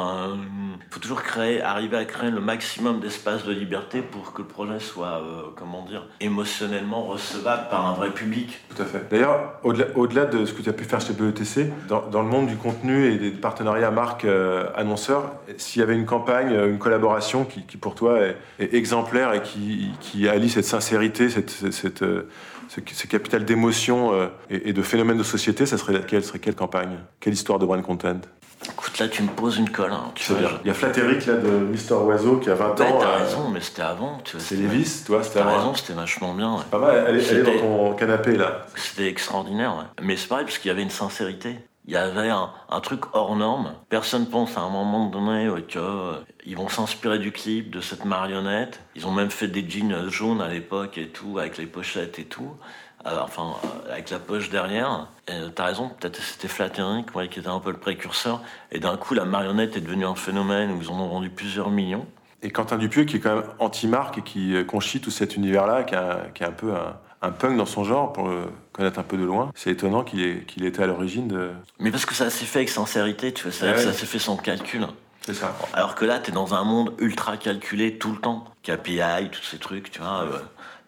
Il 0.91 0.95
faut 0.95 1.01
toujours 1.01 1.23
créer, 1.23 1.63
arriver 1.63 1.97
à 1.97 2.05
créer 2.05 2.31
le 2.31 2.41
maximum 2.41 2.99
d'espace 2.99 3.45
de 3.45 3.53
liberté 3.53 4.03
pour 4.03 4.33
que 4.33 4.43
le 4.43 4.49
projet 4.49 4.81
soit, 4.81 5.23
euh, 5.23 5.43
comment 5.55 5.85
dire, 5.85 6.09
émotionnellement 6.21 7.05
recevable 7.05 7.69
par 7.71 7.87
un 7.87 7.93
vrai 7.93 8.11
public. 8.11 8.59
Tout 8.75 8.83
à 8.83 8.87
fait. 8.87 9.07
D'ailleurs, 9.09 9.61
au-delà 9.63 10.25
de 10.25 10.45
ce 10.45 10.53
que 10.53 10.63
tu 10.63 10.69
as 10.69 10.73
pu 10.73 10.83
faire 10.83 11.01
chez 11.01 11.13
BETC, 11.13 11.71
dans, 11.89 12.23
le 12.23 12.29
monde 12.29 12.49
du 12.49 12.57
contenu 12.57 13.07
et 13.07 13.19
des 13.19 13.31
partenariats 13.31 13.93
marque-annonceur, 13.93 15.33
s'il 15.59 15.79
y 15.79 15.83
avait 15.83 15.95
une 15.95 16.07
campagne, 16.07 16.53
euh, 16.53 16.71
une 16.71 16.79
collaboration 16.79 17.45
qui, 17.45 17.61
pour 17.77 17.95
toi 17.95 18.19
est, 18.59 18.75
exemplaire 18.75 19.33
et 19.35 19.43
qui, 19.43 20.29
allie 20.29 20.51
cette 20.51 20.65
sincérité, 20.65 21.29
cette, 21.29 22.03
euh, 22.03 22.29
ce, 22.69 23.07
capital 23.07 23.45
d'émotion 23.45 24.13
euh, 24.13 24.27
et, 24.49 24.71
et 24.71 24.73
de 24.73 24.83
phénomène 24.83 25.19
de 25.19 25.23
société, 25.23 25.67
ça 25.67 25.79
serait 25.79 25.93
laquelle? 25.93 26.25
Serait 26.25 26.39
quelle 26.39 26.57
campagne? 26.57 26.99
Quelle 27.21 27.35
histoire 27.35 27.59
de 27.59 27.67
brand 27.67 27.83
content? 27.83 28.21
Écoute, 28.67 28.99
là, 28.99 29.09
tu 29.09 29.23
me 29.23 29.29
poses 29.29 29.57
une 29.57 29.71
colle. 29.71 29.93
hein, 29.93 30.13
tu 30.15 30.33
vois. 30.33 30.51
Il 30.65 30.69
y 30.69 30.71
a 30.71 30.75
Flatteric 30.75 31.25
là 31.27 31.35
de 31.35 31.49
Mister 31.49 31.95
Oiseau 31.95 32.37
qui 32.37 32.51
a 32.51 32.55
20 32.55 32.75
je- 32.77 32.83
Ouais, 32.83 32.89
ans. 32.91 32.99
t'as 33.01 33.07
euh, 33.09 33.25
raison, 33.25 33.49
mais 33.49 33.61
c'était 33.61 33.83
avant. 33.83 34.19
C'est 34.39 34.57
Lévis, 34.57 35.03
toi, 35.07 35.23
c'était 35.23 35.39
T'as 35.41 35.47
avant. 35.47 35.57
raison, 35.59 35.75
c'était 35.75 35.95
vachement 35.95 36.35
bien. 36.35 36.57
ouais. 36.57 36.63
Pas 36.71 36.79
mal, 36.79 37.05
elle 37.09 37.17
est, 37.17 37.27
elle 37.31 37.39
est 37.39 37.43
dans 37.43 37.59
ton 37.59 37.95
canapé 37.95 38.37
là. 38.37 38.67
C'était 38.77 39.09
extraordinaire. 39.09 39.77
ouais. 39.77 40.05
Mais 40.05 40.17
c'est 40.17 40.29
pareil, 40.29 40.45
parce 40.45 40.59
qu'il 40.59 40.69
y 40.69 40.73
avait 40.73 40.83
une 40.83 40.91
sincérité. 40.91 41.57
Il 41.87 41.95
y 41.95 41.97
avait 41.97 42.29
un, 42.29 42.51
un 42.69 42.81
truc 42.81 43.01
hors 43.15 43.35
norme. 43.35 43.73
Personne 43.89 44.27
pense 44.27 44.57
à 44.59 44.61
un 44.61 44.69
moment 44.69 45.07
donné 45.07 45.49
que 45.67 45.79
euh, 45.79 46.13
ils 46.45 46.55
vont 46.57 46.69
s'inspirer 46.69 47.19
du 47.19 47.33
clip, 47.33 47.71
de 47.71 47.81
cette 47.81 48.05
marionnette. 48.05 48.81
Ils 48.95 49.07
ont 49.07 49.11
même 49.11 49.31
fait 49.31 49.49
des 49.49 49.69
jeans 49.69 50.09
jaunes 50.11 50.43
à 50.43 50.49
l'époque 50.49 50.99
et 50.99 51.09
tout, 51.09 51.39
avec 51.39 51.57
les 51.57 51.67
pochettes 51.67 52.19
et 52.19 52.25
tout. 52.25 52.51
Euh, 53.07 53.19
enfin, 53.23 53.55
euh, 53.87 53.93
avec 53.93 54.11
la 54.11 54.19
poche 54.19 54.51
derrière. 54.51 55.07
Euh, 55.31 55.49
T'as 55.55 55.65
raison, 55.65 55.91
peut-être 55.99 56.21
c'était 56.23 56.49
Flatteric 56.49 57.15
ouais, 57.15 57.29
qui 57.29 57.39
était 57.41 57.49
un 57.49 57.61
peu 57.61 57.71
le 57.71 57.79
précurseur. 57.79 58.43
Et 58.73 58.79
d'un 58.79 58.97
coup, 58.97 59.15
la 59.15 59.25
marionnette 59.25 59.77
est 59.77 59.81
devenue 59.81 60.05
un 60.05 60.15
phénomène 60.15 60.73
où 60.73 60.83
ils 60.83 60.91
en 60.91 61.01
ont 61.01 61.09
vendu 61.09 61.31
plusieurs 61.31 61.71
millions. 61.71 62.07
Et 62.43 62.51
Quentin 62.51 62.77
Dupieux, 62.79 63.05
qui 63.05 63.17
est 63.17 63.21
quand 63.21 63.37
même 63.37 63.45
anti-marque 63.59 64.19
et 64.19 64.23
qui 64.23 64.55
euh, 64.55 64.65
conchit 64.65 65.01
tout 65.01 65.11
cet 65.11 65.37
univers-là, 65.37 65.85
qui, 65.85 65.95
est 65.95 66.47
un 66.47 66.53
peu 66.53 66.73
un, 66.75 66.97
un 67.23 67.31
punk 67.33 67.57
dans 67.57 67.67
son 67.67 67.85
genre, 67.85 68.13
pour 68.13 68.29
le 68.29 68.45
connaître 68.73 68.99
un 68.99 69.03
peu 69.03 69.17
de 69.17 69.25
loin, 69.25 69.51
c'est 69.55 69.71
étonnant 69.71 70.05
qu'il 70.05 70.23
ait, 70.23 70.45
qu'il 70.47 70.65
ait 70.65 70.69
été 70.69 70.83
à 70.83 70.87
l'origine 70.87 71.29
de. 71.29 71.51
Mais 71.79 71.91
parce 71.91 72.07
que 72.07 72.15
ça 72.15 72.29
s'est 72.31 72.45
fait 72.47 72.61
avec 72.61 72.69
sincérité, 72.71 73.33
tu 73.33 73.49
vois, 73.49 73.69
Ouais. 73.71 73.79
ça 73.79 73.93
s'est 73.93 74.07
fait 74.07 74.19
sans 74.19 74.37
calcul. 74.37 74.87
C'est 75.23 75.35
ça. 75.35 75.55
Alors 75.75 75.95
que 75.95 76.07
là, 76.07 76.19
tu 76.19 76.31
es 76.31 76.35
dans 76.35 76.55
un 76.55 76.65
monde 76.65 76.95
ultra 76.99 77.37
calculé 77.37 77.99
tout 77.99 78.11
le 78.13 78.19
temps. 78.19 78.45
KPI, 78.63 79.29
tous 79.31 79.43
ces 79.43 79.59
trucs, 79.59 79.91
tu 79.91 80.01
vois. 80.01 80.23
euh, 80.25 80.39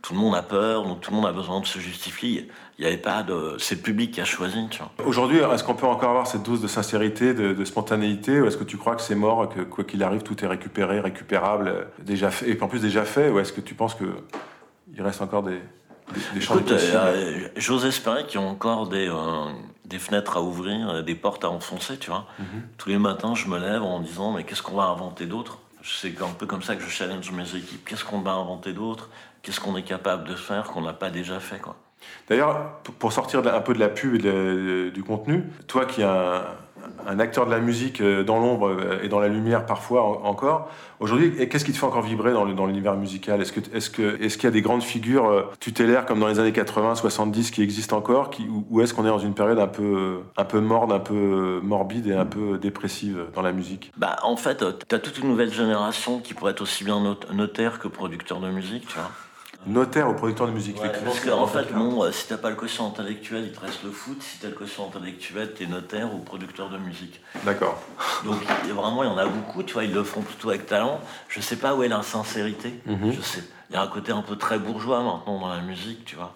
tout 0.03 0.15
le 0.15 0.19
monde 0.19 0.35
a 0.35 0.43
peur, 0.43 0.85
donc 0.85 1.01
tout 1.01 1.11
le 1.13 1.17
monde 1.17 1.27
a 1.27 1.33
besoin 1.33 1.61
de 1.61 1.67
se 1.67 1.79
justifier. 1.79 2.49
Il 2.79 2.83
n'y 2.83 2.89
avait 2.89 3.01
pas 3.01 3.23
de. 3.23 3.57
C'est 3.59 3.77
le 3.77 3.83
public 3.83 4.11
qui 4.11 4.21
a 4.21 4.25
choisi. 4.25 4.59
Aujourd'hui, 5.07 5.39
est-ce 5.39 5.63
qu'on 5.63 5.75
peut 5.75 5.87
encore 5.87 6.11
avoir 6.11 6.27
cette 6.27 6.43
dose 6.43 6.61
de 6.61 6.67
sincérité, 6.67 7.35
de, 7.35 7.53
de 7.53 7.65
spontanéité, 7.65 8.41
ou 8.41 8.47
est-ce 8.47 8.57
que 8.57 8.65
tu 8.65 8.77
crois 8.77 8.97
que 8.97 9.03
c'est 9.03 9.15
mort, 9.15 9.49
que 9.49 9.61
quoi 9.63 9.85
qu'il 9.85 10.03
arrive, 10.03 10.23
tout 10.23 10.45
est 10.45 10.49
récupéré, 10.49 11.01
récupérable, 11.01 11.69
euh, 11.69 11.85
déjà 12.01 12.31
fait, 12.31 12.51
et 12.51 12.61
en 12.61 12.69
plus 12.69 12.81
déjà 12.81 13.05
fait, 13.05 13.31
ou 13.31 13.39
est-ce 13.39 13.53
que 13.53 13.61
tu 13.61 13.75
penses 13.75 13.95
que 13.95 14.07
il 14.95 15.03
reste 15.03 15.23
encore 15.23 15.43
des, 15.43 15.61
des, 16.13 16.41
des 16.41 16.45
Écoute, 16.45 16.71
euh, 16.71 16.79
euh, 16.95 17.49
j'ose 17.57 17.85
espérer 17.85 18.27
qu'il 18.27 18.41
y 18.41 18.45
a 18.45 18.47
encore 18.47 18.89
des, 18.89 19.09
euh, 19.09 19.53
des 19.85 19.99
fenêtres 19.99 20.37
à 20.37 20.43
ouvrir, 20.43 21.03
des 21.03 21.15
portes 21.15 21.45
à 21.45 21.51
enfoncer, 21.51 21.99
tu 21.99 22.11
vois. 22.11 22.27
Mhm. 22.39 22.63
Tous 22.79 22.89
les 22.89 22.99
matins, 22.99 23.35
je 23.35 23.49
me 23.49 23.59
lève 23.59 23.83
en 23.83 24.01
disant, 24.01 24.33
mais 24.33 24.45
qu'est-ce 24.45 24.63
qu'on 24.63 24.77
va 24.77 24.85
inventer 24.85 25.27
d'autre? 25.27 25.59
C'est 25.85 26.21
un 26.23 26.33
peu 26.39 26.47
comme 26.47 26.63
ça 26.63 26.77
que 26.77 26.83
je 26.83 26.89
challenge 26.89 27.31
mes 27.33 27.57
équipes. 27.57 27.85
Qu'est-ce 27.89 28.05
qu'on 28.05 28.21
va 28.21 28.33
inventer 28.33 28.73
d'autre? 28.73 29.09
Qu'est-ce 29.43 29.61
qu'on 29.61 29.77
est 29.77 29.83
capable 29.83 30.29
de 30.29 30.35
faire 30.35 30.65
qu'on 30.65 30.83
n'a 30.83 30.93
pas 30.93 31.11
déjà 31.11 31.41
fait, 31.41 31.59
quoi. 31.59 31.77
D'ailleurs, 32.29 32.81
pour 32.99 33.13
sortir 33.13 33.47
un 33.47 33.61
peu 33.61 33.75
de 33.75 33.79
la 33.79 33.89
pub 33.89 34.15
et 34.15 34.91
du 34.91 35.05
contenu, 35.05 35.45
toi 35.69 35.87
qui 35.87 36.01
es 36.01 36.05
un, 36.05 36.43
un 37.07 37.19
acteur 37.19 37.47
de 37.47 37.51
la 37.51 37.61
musique 37.61 38.01
euh, 38.01 38.25
dans 38.25 38.39
l'ombre 38.39 38.69
euh, 38.69 39.03
et 39.03 39.09
dans 39.09 39.21
la 39.21 39.29
lumière 39.29 39.67
parfois 39.67 40.25
encore. 40.25 40.71
Aujourd'hui, 41.01 41.49
qu'est-ce 41.49 41.65
qui 41.65 41.73
te 41.73 41.77
fait 41.77 41.87
encore 41.87 42.03
vibrer 42.03 42.33
dans 42.33 42.67
l'univers 42.67 42.95
musical? 42.95 43.41
Est-ce 43.41 43.53
qu'il 43.53 43.63
est 43.65 43.93
que, 43.93 44.23
est 44.23 44.29
qu'il 44.29 44.45
y 44.45 44.47
a 44.47 44.51
des 44.51 44.63
grandes 44.63 44.83
figures 44.83 45.29
euh, 45.29 45.43
tutélaires 45.59 46.07
comme 46.07 46.21
dans 46.21 46.29
les 46.29 46.39
années 46.39 46.53
80, 46.53 46.95
70 46.95 47.51
qui 47.51 47.63
existent 47.63 47.97
encore 47.97 48.31
qui, 48.31 48.47
Ou, 48.71 48.81
est-ce 48.81 48.95
qu'on 48.95 49.05
est 49.05 49.09
dans 49.09 49.19
une 49.19 49.35
période 49.35 49.59
un 49.59 49.67
peu, 49.67 50.21
un 50.37 50.45
peu 50.45 50.61
morne, 50.61 50.93
un 50.93 51.01
peu 51.01 51.61
morbide 51.63 52.07
et 52.07 52.15
un 52.15 52.27
peu 52.27 52.59
dépressive 52.59 53.27
dans 53.35 53.43
la 53.43 53.53
musique? 53.53 53.93
Bah, 53.97 54.17
En 54.23 54.37
fait, 54.37 54.65
tu 54.89 54.95
as 54.95 54.99
toute 54.99 55.19
une 55.19 55.29
nouvelle 55.29 55.53
génération 55.53 56.21
qui 56.21 56.35
pourrait 56.35 56.53
être 56.53 56.63
aussi 56.63 56.85
bien 56.85 57.01
notaire 57.33 57.79
que 57.79 57.89
producteur 57.89 58.41
de 58.41 58.51
musique, 58.51 58.87
tu 58.87 58.95
vois 58.95 59.11
notaire 59.67 60.09
au 60.09 60.15
producteur 60.15 60.47
de 60.47 60.53
musique. 60.53 60.77
parce 60.81 61.21
qu'en 61.21 61.47
fait, 61.47 61.73
bon, 61.73 62.03
euh, 62.03 62.13
si 62.13 62.29
t'as 62.29 62.37
pas 62.37 62.51
le 62.51 62.57
quotient 62.57 62.89
intellectuel, 62.89 63.45
il 63.47 63.53
te 63.53 63.61
reste 63.61 63.83
le 63.85 63.91
foot. 63.91 64.23
Si 64.23 64.39
t'as 64.39 64.49
le 64.49 64.55
quotient 64.55 64.87
intellectuel, 64.89 65.53
t'es 65.55 65.67
notaire 65.67 66.15
ou 66.15 66.19
producteur 66.19 66.69
de 66.71 66.79
musique. 66.79 67.21
D'accord. 67.45 67.81
Donc 68.25 68.43
vraiment, 68.69 69.03
il 69.05 69.07
y 69.07 69.13
en 69.13 69.19
a 69.19 69.27
beaucoup, 69.27 69.63
tu 69.63 69.75
vois, 69.75 69.85
ils 69.85 69.93
le 69.93 70.03
font 70.03 70.23
plutôt 70.23 70.51
avec 70.51 70.67
talent. 70.67 71.01
Je 71.29 71.41
sais 71.41 71.57
pas 71.57 71.75
où 71.75 71.83
est 71.83 71.89
l'insincérité. 71.89 72.81
Mhm. 72.87 73.13
Je 73.13 73.21
sais. 73.21 73.45
Il 73.71 73.77
y 73.77 73.79
a 73.79 73.83
un 73.83 73.89
côté 73.89 74.13
un 74.13 74.23
peu 74.23 74.37
très 74.37 74.59
bourgeois 74.59 75.03
maintenant 75.03 75.41
dans 75.41 75.49
la 75.49 75.61
musique, 75.61 76.05
tu 76.05 76.17
vois. 76.17 76.35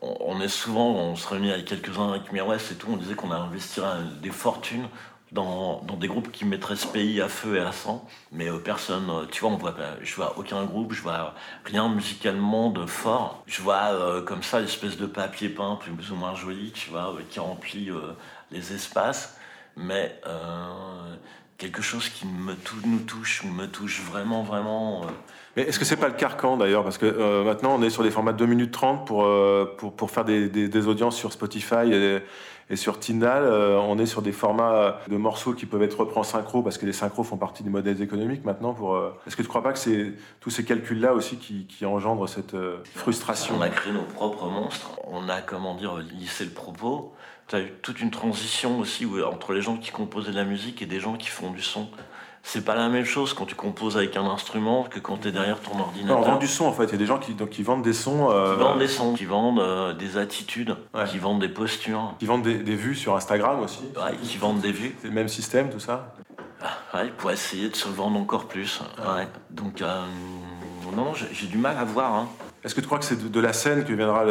On, 0.00 0.40
est 0.40 0.48
souvent, 0.48 0.90
on 0.90 1.16
se 1.16 1.26
réunit 1.26 1.50
avec 1.50 1.64
quelques-uns 1.64 2.10
avec 2.10 2.32
Mirwest 2.32 2.70
et 2.70 2.76
tout, 2.76 2.86
on 2.92 2.96
disait 2.96 3.14
qu'on 3.14 3.32
a 3.32 3.36
investi 3.36 3.80
des 4.22 4.30
fortunes 4.30 4.86
dans, 5.32 5.82
des 6.00 6.08
groupes 6.08 6.30
qui 6.32 6.44
mettraient 6.44 6.76
ce 6.76 6.86
pays 6.86 7.20
à 7.20 7.28
feu 7.28 7.56
et 7.56 7.60
à 7.60 7.72
sang, 7.72 8.06
mais 8.32 8.48
euh, 8.48 8.58
personne, 8.58 9.10
euh, 9.10 9.26
tu 9.30 9.40
vois, 9.40 9.50
on 9.50 9.56
voit, 9.56 9.74
je 10.02 10.14
vois 10.14 10.38
aucun 10.38 10.64
groupe, 10.64 10.92
je 10.92 11.02
vois 11.02 11.34
rien 11.64 11.88
musicalement 11.88 12.70
de 12.70 12.86
fort. 12.86 13.42
Je 13.46 13.60
vois 13.60 13.92
euh, 13.92 14.22
comme 14.22 14.42
ça 14.42 14.60
l'espèce 14.60 14.96
de 14.96 15.06
papier 15.06 15.48
peint 15.48 15.76
plus 15.76 16.10
ou 16.12 16.16
moins 16.16 16.34
joli, 16.34 16.72
tu 16.72 16.90
vois, 16.90 17.14
qui 17.30 17.40
remplit 17.40 17.90
les 18.50 18.72
espaces, 18.72 19.38
mais 19.76 20.20
quelque 21.58 21.82
chose 21.82 22.08
qui 22.08 22.26
me 22.26 22.54
nous 22.86 23.00
touche, 23.00 23.44
me 23.44 23.66
touche 23.66 24.00
vraiment, 24.00 24.42
vraiment. 24.42 25.02
Mais 25.56 25.64
est-ce 25.64 25.78
que 25.78 25.84
c'est 25.84 25.96
pas 25.96 26.08
le 26.08 26.14
carcan 26.14 26.56
d'ailleurs? 26.56 26.84
Parce 26.84 26.98
que 26.98 27.42
maintenant 27.44 27.74
on 27.76 27.82
est 27.82 27.90
sur 27.90 28.04
des 28.04 28.10
formats 28.10 28.32
de 28.32 28.38
2 28.38 28.46
minutes 28.46 28.72
30 28.72 29.06
pour, 29.06 29.28
pour, 29.76 29.92
pour 29.92 30.10
faire 30.10 30.24
des, 30.24 30.48
des, 30.48 30.68
des, 30.68 30.86
audiences 30.86 31.16
sur 31.16 31.32
Spotify 31.32 31.92
et, 31.92 32.20
et 32.70 32.76
sur 32.76 33.00
Tindal, 33.00 33.44
euh, 33.44 33.78
on 33.78 33.98
est 33.98 34.06
sur 34.06 34.20
des 34.20 34.32
formats 34.32 35.00
de 35.08 35.16
morceaux 35.16 35.54
qui 35.54 35.64
peuvent 35.64 35.82
être 35.82 36.00
repris 36.00 36.18
en 36.18 36.22
synchro 36.22 36.62
parce 36.62 36.76
que 36.76 36.84
les 36.84 36.92
synchros 36.92 37.24
font 37.24 37.38
partie 37.38 37.62
des 37.62 37.70
modèles 37.70 38.02
économiques 38.02 38.44
maintenant. 38.44 38.74
Pour, 38.74 38.94
euh, 38.94 39.14
Est-ce 39.26 39.36
que 39.36 39.42
tu 39.42 39.46
ne 39.46 39.48
crois 39.48 39.62
pas 39.62 39.72
que 39.72 39.78
c'est 39.78 40.12
tous 40.40 40.50
ces 40.50 40.64
calculs-là 40.64 41.14
aussi 41.14 41.36
qui, 41.36 41.66
qui, 41.66 41.86
engendrent 41.86 42.28
cette 42.28 42.54
euh, 42.54 42.78
frustration? 42.94 43.54
On 43.58 43.62
a 43.62 43.70
créé 43.70 43.92
nos 43.92 44.02
propres 44.02 44.48
monstres. 44.48 45.00
On 45.04 45.30
a, 45.30 45.40
comment 45.40 45.74
dire, 45.76 45.96
lissé 45.96 46.44
le 46.44 46.50
propos. 46.50 47.14
Tu 47.48 47.56
as 47.56 47.60
eu 47.60 47.72
toute 47.82 48.00
une 48.00 48.10
transition 48.10 48.78
aussi 48.78 49.06
entre 49.06 49.52
les 49.52 49.62
gens 49.62 49.76
qui 49.76 49.90
composaient 49.90 50.32
de 50.32 50.36
la 50.36 50.44
musique 50.44 50.82
et 50.82 50.86
des 50.86 51.00
gens 51.00 51.16
qui 51.16 51.28
font 51.28 51.50
du 51.50 51.62
son 51.62 51.88
c'est 52.42 52.64
pas 52.64 52.74
la 52.74 52.88
même 52.88 53.04
chose 53.04 53.34
quand 53.34 53.44
tu 53.44 53.54
composes 53.54 53.96
avec 53.96 54.16
un 54.16 54.24
instrument 54.24 54.84
que 54.84 54.98
quand 54.98 55.18
tu 55.18 55.28
es 55.28 55.32
derrière 55.32 55.60
ton 55.60 55.78
ordinateur. 55.78 56.18
on 56.18 56.22
vend 56.22 56.36
du 56.38 56.46
son 56.46 56.64
en 56.64 56.72
fait. 56.72 56.84
Il 56.84 56.92
y 56.92 56.94
a 56.94 56.98
des 56.98 57.06
gens 57.06 57.18
qui, 57.18 57.34
donc, 57.34 57.50
qui 57.50 57.62
vendent 57.62 57.82
des 57.82 57.92
sons. 57.92 58.30
Euh, 58.30 58.54
qui 58.54 58.60
vendent 58.60 58.78
des 58.78 58.88
sons, 58.88 59.14
qui 59.14 59.24
vendent 59.26 59.60
euh, 59.60 59.92
des 59.92 60.16
attitudes, 60.16 60.74
qui 61.10 61.18
vendent 61.18 61.40
des 61.40 61.48
postures. 61.48 62.14
Qui 62.18 62.26
vendent 62.26 62.42
des, 62.42 62.76
vues 62.76 62.94
sur 62.94 63.14
Instagram 63.16 63.60
aussi. 63.60 63.82
Ouais, 63.96 64.16
qui 64.22 64.38
vendent 64.38 64.60
des 64.60 64.72
vues. 64.72 64.96
C'est 65.00 65.08
le 65.08 65.14
même 65.14 65.28
système, 65.28 65.68
tout 65.68 65.80
ça 65.80 66.14
ah, 66.62 66.96
Ouais, 66.96 67.12
pour 67.18 67.30
essayer 67.30 67.68
de 67.68 67.76
se 67.76 67.88
vendre 67.88 68.18
encore 68.18 68.46
plus. 68.46 68.80
Ouais. 68.98 69.28
Donc, 69.50 69.82
euh, 69.82 70.04
non, 70.96 71.12
j'ai 71.14 71.46
du 71.48 71.58
mal 71.58 71.76
à 71.76 71.84
voir. 71.84 72.14
Hein. 72.14 72.28
Est-ce 72.64 72.74
que 72.74 72.80
tu 72.80 72.86
crois 72.86 72.98
que 72.98 73.04
c'est 73.04 73.30
de, 73.30 73.40
la 73.40 73.52
scène 73.52 73.84
que 73.84 73.92
viendra 73.92 74.24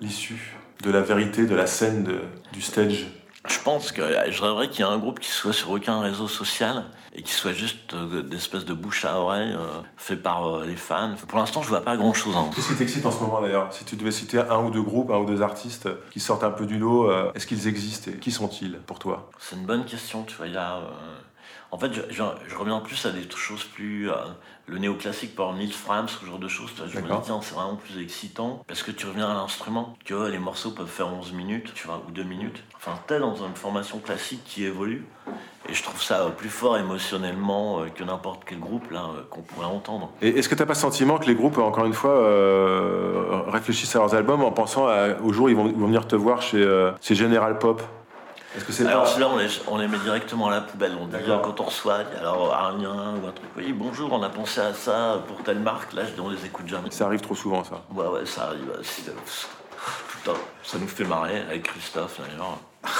l'issue? 0.00 0.56
De 0.82 0.90
la 0.90 1.02
vérité, 1.02 1.46
de 1.46 1.54
la 1.54 1.66
scène, 1.66 2.04
de, 2.04 2.20
du 2.52 2.62
stage 2.62 3.06
je 3.48 3.58
pense 3.58 3.90
que 3.90 4.02
je 4.30 4.42
rêverais 4.42 4.68
qu'il 4.68 4.84
y 4.84 4.88
ait 4.88 4.92
un 4.92 4.98
groupe 4.98 5.18
qui 5.18 5.30
soit 5.30 5.54
sur 5.54 5.70
aucun 5.70 6.00
réseau 6.00 6.28
social 6.28 6.84
et 7.14 7.22
qui 7.22 7.32
soit 7.32 7.52
juste 7.54 7.94
euh, 7.94 8.22
d'espèces 8.22 8.66
de 8.66 8.74
bouche 8.74 9.06
à 9.06 9.18
oreille 9.18 9.54
euh, 9.54 9.80
fait 9.96 10.16
par 10.16 10.46
euh, 10.46 10.66
les 10.66 10.76
fans. 10.76 11.14
Pour 11.26 11.38
l'instant, 11.38 11.62
je 11.62 11.68
vois 11.68 11.80
pas 11.80 11.96
grand 11.96 12.12
chose. 12.12 12.36
Hein. 12.36 12.50
Qu'est-ce 12.54 12.68
qui 12.68 12.74
t'excite 12.76 13.06
en 13.06 13.10
ce 13.10 13.20
moment 13.20 13.40
d'ailleurs? 13.40 13.72
Si 13.72 13.84
tu 13.84 13.96
devais 13.96 14.10
citer 14.10 14.38
un 14.38 14.58
ou 14.58 14.70
deux 14.70 14.82
groupes, 14.82 15.10
un 15.10 15.16
ou 15.16 15.24
deux 15.24 15.40
artistes 15.40 15.88
qui 16.10 16.20
sortent 16.20 16.44
un 16.44 16.50
peu 16.50 16.66
du 16.66 16.78
lot, 16.78 17.10
est-ce 17.34 17.46
qu'ils 17.46 17.66
existent 17.66 18.10
et 18.10 18.18
qui 18.18 18.30
sont-ils 18.30 18.74
pour 18.86 18.98
toi? 18.98 19.30
C'est 19.38 19.56
une 19.56 19.64
bonne 19.64 19.86
question. 19.86 20.22
Tu 20.24 20.36
vois, 20.36 20.46
il 20.46 20.52
y 20.52 20.58
a 20.58 20.80
en 21.72 21.78
fait, 21.78 21.92
je, 21.92 22.00
je, 22.10 22.56
reviens 22.56 22.80
plus 22.80 23.06
à 23.06 23.10
des 23.10 23.28
choses 23.30 23.64
plus. 23.64 24.10
Euh, 24.10 24.14
le 24.66 24.78
néoclassique 24.78 25.34
par 25.34 25.52
Nils 25.54 25.72
Fram, 25.72 26.06
ce 26.06 26.24
genre 26.24 26.38
de 26.38 26.46
choses. 26.46 26.70
Je 26.86 27.00
me 27.00 27.08
dis, 27.08 27.14
tiens, 27.24 27.40
c'est 27.42 27.56
vraiment 27.56 27.74
plus 27.74 28.00
excitant 28.00 28.62
parce 28.68 28.84
que 28.84 28.92
tu 28.92 29.06
reviens 29.06 29.28
à 29.28 29.34
l'instrument, 29.34 29.96
que 30.04 30.28
les 30.28 30.38
morceaux 30.38 30.70
peuvent 30.70 30.86
faire 30.86 31.12
11 31.12 31.32
minutes, 31.32 31.72
tu 31.74 31.88
vois, 31.88 32.00
ou 32.06 32.12
2 32.12 32.22
minutes. 32.22 32.62
Enfin, 32.76 32.92
t'es 33.08 33.18
dans 33.18 33.34
une 33.34 33.56
formation 33.56 33.98
classique 33.98 34.42
qui 34.44 34.64
évolue. 34.64 35.04
Et 35.68 35.74
je 35.74 35.82
trouve 35.82 36.00
ça 36.00 36.24
plus 36.36 36.48
fort 36.48 36.78
émotionnellement 36.78 37.80
euh, 37.80 37.88
que 37.88 38.04
n'importe 38.04 38.42
quel 38.46 38.60
groupe 38.60 38.88
là 38.92 39.06
euh, 39.16 39.22
qu'on 39.28 39.42
pourrait 39.42 39.66
entendre. 39.66 40.12
Et 40.22 40.28
est-ce 40.38 40.48
que 40.48 40.54
tu 40.54 40.62
n'as 40.62 40.66
pas 40.66 40.74
le 40.74 40.78
sentiment 40.78 41.18
que 41.18 41.26
les 41.26 41.34
groupes, 41.34 41.58
encore 41.58 41.86
une 41.86 41.92
fois, 41.92 42.14
réfléchissent 43.48 43.96
à 43.96 43.98
leurs 43.98 44.14
albums 44.14 44.44
en 44.44 44.52
pensant 44.52 44.86
au 45.22 45.32
jour 45.32 45.46
où 45.46 45.48
ils 45.48 45.56
vont, 45.56 45.64
venir 45.64 46.06
te 46.06 46.14
voir 46.14 46.42
chez, 46.42 46.64
chez 47.00 47.16
General 47.16 47.58
Pop? 47.58 47.82
Alors 48.80 49.18
là 49.18 49.28
on 49.28 49.36
les, 49.36 49.48
on 49.68 49.78
met 49.78 49.98
directement 49.98 50.48
à 50.48 50.50
la 50.50 50.60
poubelle. 50.60 50.92
On 51.00 51.06
dit 51.06 51.16
quand 51.26 51.60
on 51.60 51.64
reçoit, 51.64 52.02
alors 52.18 52.54
un 52.54 52.78
lien 52.78 53.14
ou 53.22 53.26
un 53.26 53.32
truc. 53.32 53.50
Oui, 53.56 53.72
bonjour, 53.72 54.12
on 54.12 54.22
a 54.22 54.28
pensé 54.28 54.60
à 54.60 54.74
ça 54.74 55.22
pour 55.26 55.42
telle 55.42 55.60
marque. 55.60 55.92
Là, 55.92 56.02
on 56.18 56.28
les 56.28 56.44
écoute 56.44 56.66
jamais. 56.66 56.90
Ça 56.90 57.06
arrive 57.06 57.20
trop 57.20 57.34
souvent, 57.34 57.62
ça. 57.64 57.82
Ouais, 57.94 58.06
ouais, 58.06 58.26
ça 58.26 58.44
arrive. 58.44 58.72
Temps. 60.24 60.32
Ça 60.62 60.76
nous 60.78 60.86
fait 60.86 61.04
marrer 61.04 61.40
avec 61.48 61.62
Christophe 61.62 62.20
d'ailleurs. 62.20 62.58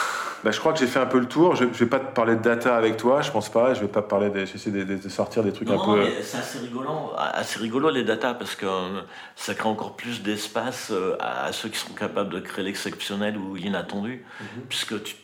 Bah, 0.42 0.50
je 0.52 0.58
crois 0.58 0.72
que 0.72 0.78
j'ai 0.78 0.86
fait 0.86 0.98
un 0.98 1.06
peu 1.06 1.18
le 1.18 1.26
tour. 1.26 1.54
Je, 1.54 1.64
ne 1.64 1.70
vais 1.70 1.86
pas 1.86 2.00
te 2.00 2.14
parler 2.14 2.34
de 2.34 2.40
data 2.40 2.74
avec 2.74 2.96
toi, 2.96 3.20
je 3.20 3.30
pense 3.30 3.50
pas. 3.50 3.74
Je 3.74 3.82
vais 3.82 3.88
pas 3.88 4.00
parler 4.00 4.30
de, 4.30 4.46
j'essaie 4.46 4.70
de, 4.70 4.84
de, 4.84 5.08
sortir 5.10 5.42
des 5.42 5.52
trucs 5.52 5.68
un 5.68 5.76
peu. 5.76 6.06
C'est 6.22 6.38
assez 6.38 6.58
rigolo, 6.60 7.12
assez 7.14 7.58
rigolo 7.58 7.90
les 7.90 8.04
data 8.04 8.32
parce 8.32 8.54
que 8.54 8.64
euh, 8.64 9.00
ça 9.36 9.54
crée 9.54 9.68
encore 9.68 9.96
plus 9.96 10.22
d'espace 10.22 10.92
euh, 10.92 11.16
à, 11.20 11.52
ceux 11.52 11.68
qui 11.68 11.78
sont 11.78 11.92
capables 11.92 12.30
de 12.30 12.40
créer 12.40 12.64
l'exceptionnel 12.64 13.36
ou 13.36 13.54
l'inattendu, 13.54 14.24
mhm. 14.40 14.62
puisque 14.68 15.02
tu 15.02 15.14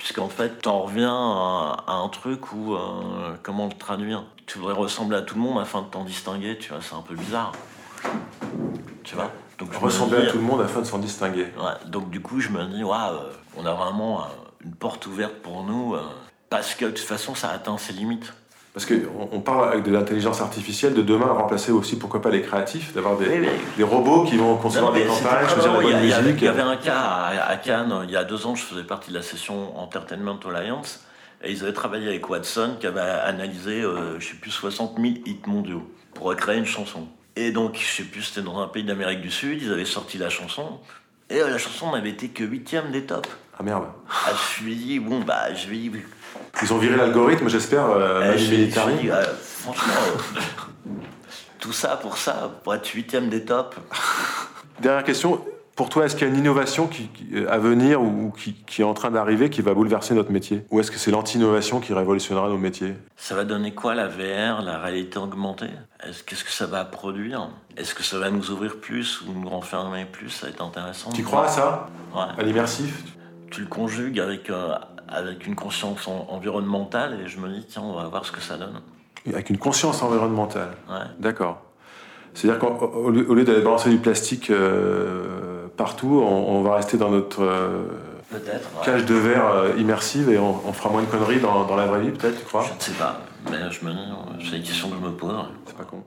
Puisqu'en 0.00 0.30
fait, 0.30 0.62
t'en 0.62 0.80
reviens 0.80 1.12
à, 1.12 1.92
un 1.92 2.08
truc 2.08 2.52
où, 2.54 2.74
euh, 2.74 3.34
comment 3.42 3.66
le 3.66 3.74
traduire? 3.74 4.24
Tu 4.46 4.56
voudrais 4.56 4.72
ressembler 4.72 5.18
à 5.18 5.20
tout 5.20 5.34
le 5.34 5.42
monde 5.42 5.60
afin 5.60 5.82
de 5.82 5.88
t'en 5.88 6.04
distinguer, 6.04 6.56
tu 6.56 6.70
vois, 6.70 6.78
c'est 6.80 6.94
un 6.94 7.02
peu 7.02 7.14
bizarre. 7.14 7.52
Tu 9.04 9.14
vois? 9.14 9.30
Donc, 9.58 9.74
Ressembler 9.74 10.26
à 10.26 10.30
tout 10.30 10.38
le 10.38 10.42
monde 10.42 10.62
afin 10.62 10.80
de 10.80 10.86
s'en 10.86 10.98
distinguer. 10.98 11.48
Ouais, 11.58 11.90
donc 11.90 12.08
du 12.08 12.22
coup, 12.22 12.40
je 12.40 12.48
me 12.48 12.64
dis, 12.64 12.82
euh, 12.82 13.32
on 13.58 13.66
a 13.66 13.74
vraiment 13.74 14.22
euh, 14.22 14.24
une 14.64 14.74
porte 14.74 15.06
ouverte 15.06 15.34
pour 15.34 15.64
nous, 15.64 15.94
parce 16.48 16.74
que 16.74 16.86
de 16.86 16.92
toute 16.92 17.00
façon, 17.00 17.34
ça 17.34 17.50
atteint 17.50 17.76
ses 17.76 17.92
limites. 17.92 18.32
Parce 18.72 18.86
qu'on 18.86 19.40
parle 19.40 19.72
avec 19.72 19.82
de 19.82 19.90
l'intelligence 19.90 20.40
artificielle 20.40 20.94
de 20.94 21.02
demain 21.02 21.26
remplacer 21.26 21.72
aussi, 21.72 21.98
pourquoi 21.98 22.22
pas, 22.22 22.30
les 22.30 22.42
créatifs, 22.42 22.94
d'avoir 22.94 23.16
des, 23.16 23.26
des, 23.76 23.82
robots 23.82 24.22
qui 24.24 24.36
vont 24.36 24.56
concevoir 24.56 24.92
des 24.92 25.04
campagnes, 25.04 25.48
choisir 25.48 25.72
la 25.72 25.80
bonne 25.80 26.00
musique. 26.00 26.36
Il 26.40 26.44
y 26.44 26.48
avait 26.48 26.62
un 26.62 26.76
cas 26.76 27.32
à, 27.48 27.56
Cannes, 27.56 27.92
il 28.04 28.10
y 28.12 28.16
a 28.16 28.22
deux 28.22 28.46
ans, 28.46 28.54
je 28.54 28.62
faisais 28.62 28.84
partie 28.84 29.10
de 29.10 29.16
la 29.16 29.22
session 29.22 29.76
Entertainment 29.76 30.38
Alliance, 30.54 31.04
et 31.42 31.50
ils 31.50 31.64
avaient 31.64 31.72
travaillé 31.72 32.06
avec 32.06 32.28
Watson, 32.30 32.76
qui 32.78 32.86
avait 32.86 33.00
analysé, 33.00 33.82
euh, 33.82 34.20
je 34.20 34.28
sais 34.28 34.36
plus, 34.36 34.52
60 34.52 34.98
000 35.00 35.14
hits 35.26 35.40
mondiaux 35.48 35.82
pour 36.14 36.34
créer 36.36 36.58
une 36.58 36.66
chanson. 36.66 37.08
Et 37.34 37.50
donc, 37.50 37.76
je 37.76 37.84
sais 37.84 38.04
plus, 38.04 38.22
c'était 38.22 38.42
dans 38.42 38.60
un 38.60 38.68
pays 38.68 38.84
d'Amérique 38.84 39.20
du 39.20 39.32
Sud, 39.32 39.60
ils 39.62 39.72
avaient 39.72 39.84
sorti 39.84 40.16
la 40.16 40.30
chanson, 40.30 40.78
et 41.28 41.40
euh, 41.40 41.50
la 41.50 41.58
chanson 41.58 41.90
n'avait 41.90 42.10
été 42.10 42.28
que 42.28 42.44
huitième 42.44 42.92
des 42.92 43.02
tops. 43.02 43.28
Ah 43.58 43.64
merde. 43.64 43.86
Ah, 44.08 44.30
je 44.30 44.64
me 44.64 44.70
suis 44.70 44.76
dit, 44.76 45.00
bon, 45.00 45.20
bah, 45.20 45.52
je 45.54 45.68
vais 45.68 45.90
ils 46.62 46.72
ont 46.72 46.78
viré 46.78 46.96
l'algorithme, 46.96 47.48
j'espère, 47.48 47.86
euh, 47.90 48.34
eh, 48.36 48.78
euh, 49.10 49.22
franchement, 49.42 49.92
euh, 50.06 50.90
tout 51.58 51.72
ça 51.72 51.96
pour 51.96 52.16
ça, 52.16 52.50
pour 52.62 52.74
être 52.74 52.88
huitième 52.88 53.28
des 53.28 53.44
tops. 53.44 53.76
Dernière 54.80 55.04
question. 55.04 55.44
Pour 55.76 55.88
toi, 55.88 56.04
est-ce 56.04 56.14
qu'il 56.14 56.26
y 56.26 56.30
a 56.30 56.34
une 56.34 56.38
innovation 56.38 56.88
qui, 56.88 57.08
à 57.48 57.56
venir 57.56 58.02
ou 58.02 58.34
qui, 58.36 58.52
qui 58.66 58.82
est 58.82 58.84
en 58.84 58.92
train 58.92 59.10
d'arriver 59.10 59.48
qui 59.48 59.62
va 59.62 59.72
bouleverser 59.72 60.12
notre 60.12 60.30
métier? 60.30 60.62
Ou 60.70 60.80
est-ce 60.80 60.90
que 60.90 60.98
c'est 60.98 61.10
l'anti-innovation 61.10 61.80
qui 61.80 61.94
révolutionnera 61.94 62.50
nos 62.50 62.58
métiers? 62.58 62.96
Ça 63.16 63.34
va 63.34 63.44
donner 63.44 63.72
quoi 63.72 63.94
la 63.94 64.06
VR, 64.06 64.60
la 64.60 64.78
réalité 64.78 65.18
augmentée? 65.18 65.70
Qu'est-ce 66.26 66.44
que 66.44 66.50
ça 66.50 66.66
va 66.66 66.84
produire? 66.84 67.48
Est-ce 67.78 67.94
que 67.94 68.02
ça 68.02 68.18
va 68.18 68.30
nous 68.30 68.50
ouvrir 68.50 68.76
plus 68.76 69.22
ou 69.22 69.32
nous 69.32 69.48
renfermer 69.48 70.04
plus? 70.04 70.28
Ça 70.28 70.46
va 70.46 70.52
être 70.52 70.62
intéressant. 70.62 71.12
Tu 71.12 71.22
crois 71.22 71.46
à 71.46 71.48
ça? 71.48 71.88
Ouais. 72.14 72.24
À 72.36 72.42
l'immersif? 72.42 73.02
Tu 73.50 73.62
le 73.62 73.66
conjugues 73.66 74.20
avec 74.20 74.50
avec 75.10 75.46
une 75.46 75.54
conscience 75.54 76.08
environnementale 76.08 77.20
et 77.24 77.28
je 77.28 77.38
me 77.38 77.48
dis, 77.48 77.64
tiens, 77.68 77.82
on 77.82 77.94
va 77.94 78.04
voir 78.04 78.24
ce 78.24 78.32
que 78.32 78.40
ça 78.40 78.56
donne. 78.56 78.80
Avec 79.26 79.50
une 79.50 79.58
conscience 79.58 80.02
environnementale 80.02 80.70
Ouais. 80.88 81.04
D'accord. 81.18 81.62
C'est-à-dire 82.34 82.60
qu'au 82.60 83.10
lieu 83.10 83.44
d'aller 83.44 83.60
balancer 83.60 83.90
du 83.90 83.98
plastique 83.98 84.50
euh, 84.50 85.66
partout, 85.76 86.22
on, 86.24 86.62
va 86.62 86.76
rester 86.76 86.96
dans 86.96 87.10
notre, 87.10 87.42
euh. 87.42 87.86
Cage 88.84 89.04
de 89.04 89.14
verre 89.14 89.46
euh, 89.46 89.72
immersive 89.76 90.30
et 90.30 90.38
on, 90.38 90.72
fera 90.72 90.90
moins 90.90 91.02
de 91.02 91.08
conneries 91.08 91.40
dans, 91.40 91.64
dans 91.64 91.74
la 91.74 91.86
vraie 91.86 92.00
vie, 92.00 92.10
peut-être, 92.10 92.38
tu 92.38 92.44
crois? 92.44 92.64
Je 92.68 92.74
ne 92.74 92.80
sais 92.80 92.92
pas, 92.92 93.20
mais 93.50 93.58
je 93.70 93.84
me 93.84 93.90
dis, 93.90 94.48
c'est 94.48 94.58
des 94.58 94.62
questions 94.62 94.88
que 94.88 94.96
je 94.96 95.00
me 95.00 95.10
pose. 95.10 95.34
C'est 95.66 95.76
pas 95.76 95.82
con. 95.82 96.04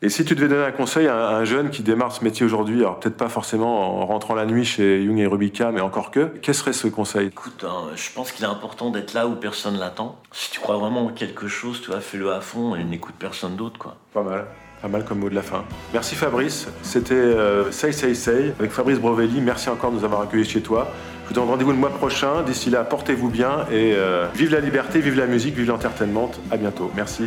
Et 0.00 0.10
si 0.10 0.24
tu 0.24 0.36
devais 0.36 0.46
donner 0.46 0.64
un 0.64 0.70
conseil 0.70 1.08
à 1.08 1.30
un 1.30 1.44
jeune 1.44 1.70
qui 1.70 1.82
démarre 1.82 2.12
ce 2.12 2.22
métier 2.22 2.46
aujourd'hui, 2.46 2.80
alors 2.80 3.00
peut-être 3.00 3.16
pas 3.16 3.28
forcément 3.28 4.00
en 4.00 4.06
rentrant 4.06 4.36
la 4.36 4.46
nuit 4.46 4.64
chez 4.64 5.04
Jung 5.04 5.18
et 5.18 5.26
Rubika, 5.26 5.72
mais 5.72 5.80
encore 5.80 6.12
que, 6.12 6.30
quel 6.40 6.54
serait 6.54 6.72
ce 6.72 6.86
conseil? 6.86 7.26
Écoute, 7.28 7.64
hein, 7.68 7.88
je 7.96 8.08
pense 8.14 8.30
qu'il 8.30 8.44
est 8.44 8.48
important 8.48 8.90
d'être 8.90 9.12
là 9.12 9.26
où 9.26 9.34
personne 9.34 9.76
l'attend. 9.76 10.20
Si 10.30 10.52
tu 10.52 10.60
crois 10.60 10.76
vraiment 10.76 11.06
en 11.06 11.08
quelque 11.08 11.48
chose, 11.48 11.80
tu 11.80 11.90
vois, 11.90 12.00
fais-le 12.00 12.32
à 12.32 12.40
fond 12.40 12.76
et 12.76 12.84
n'écoute 12.84 13.16
personne 13.18 13.56
d'autre, 13.56 13.76
quoi. 13.78 13.96
Pas 14.14 14.22
mal. 14.22 14.46
Pas 14.80 14.86
mal 14.86 15.04
comme 15.04 15.18
mot 15.18 15.28
de 15.28 15.34
la 15.34 15.42
fin. 15.42 15.64
Merci 15.92 16.14
Fabrice. 16.14 16.68
C'était 16.82 17.14
euh, 17.14 17.72
Say 17.72 17.90
Say 17.90 18.14
Say 18.14 18.54
avec 18.60 18.70
Fabrice 18.70 19.00
Brovelli. 19.00 19.40
Merci 19.40 19.68
encore 19.68 19.90
de 19.90 19.96
nous 19.96 20.04
avoir 20.04 20.20
accueillis 20.20 20.44
chez 20.44 20.60
toi. 20.60 20.92
Je 21.24 21.28
vous 21.30 21.34
donne 21.34 21.48
rendez-vous 21.48 21.72
le 21.72 21.76
mois 21.76 21.90
prochain. 21.90 22.42
D'ici 22.42 22.70
là, 22.70 22.84
portez-vous 22.84 23.28
bien 23.28 23.66
et 23.72 23.94
euh, 23.96 24.28
vive 24.32 24.52
la 24.52 24.60
liberté, 24.60 25.00
vive 25.00 25.16
la 25.16 25.26
musique, 25.26 25.56
vive 25.56 25.66
l'entertainment. 25.66 26.30
À 26.52 26.56
bientôt. 26.56 26.92
Merci. 26.94 27.24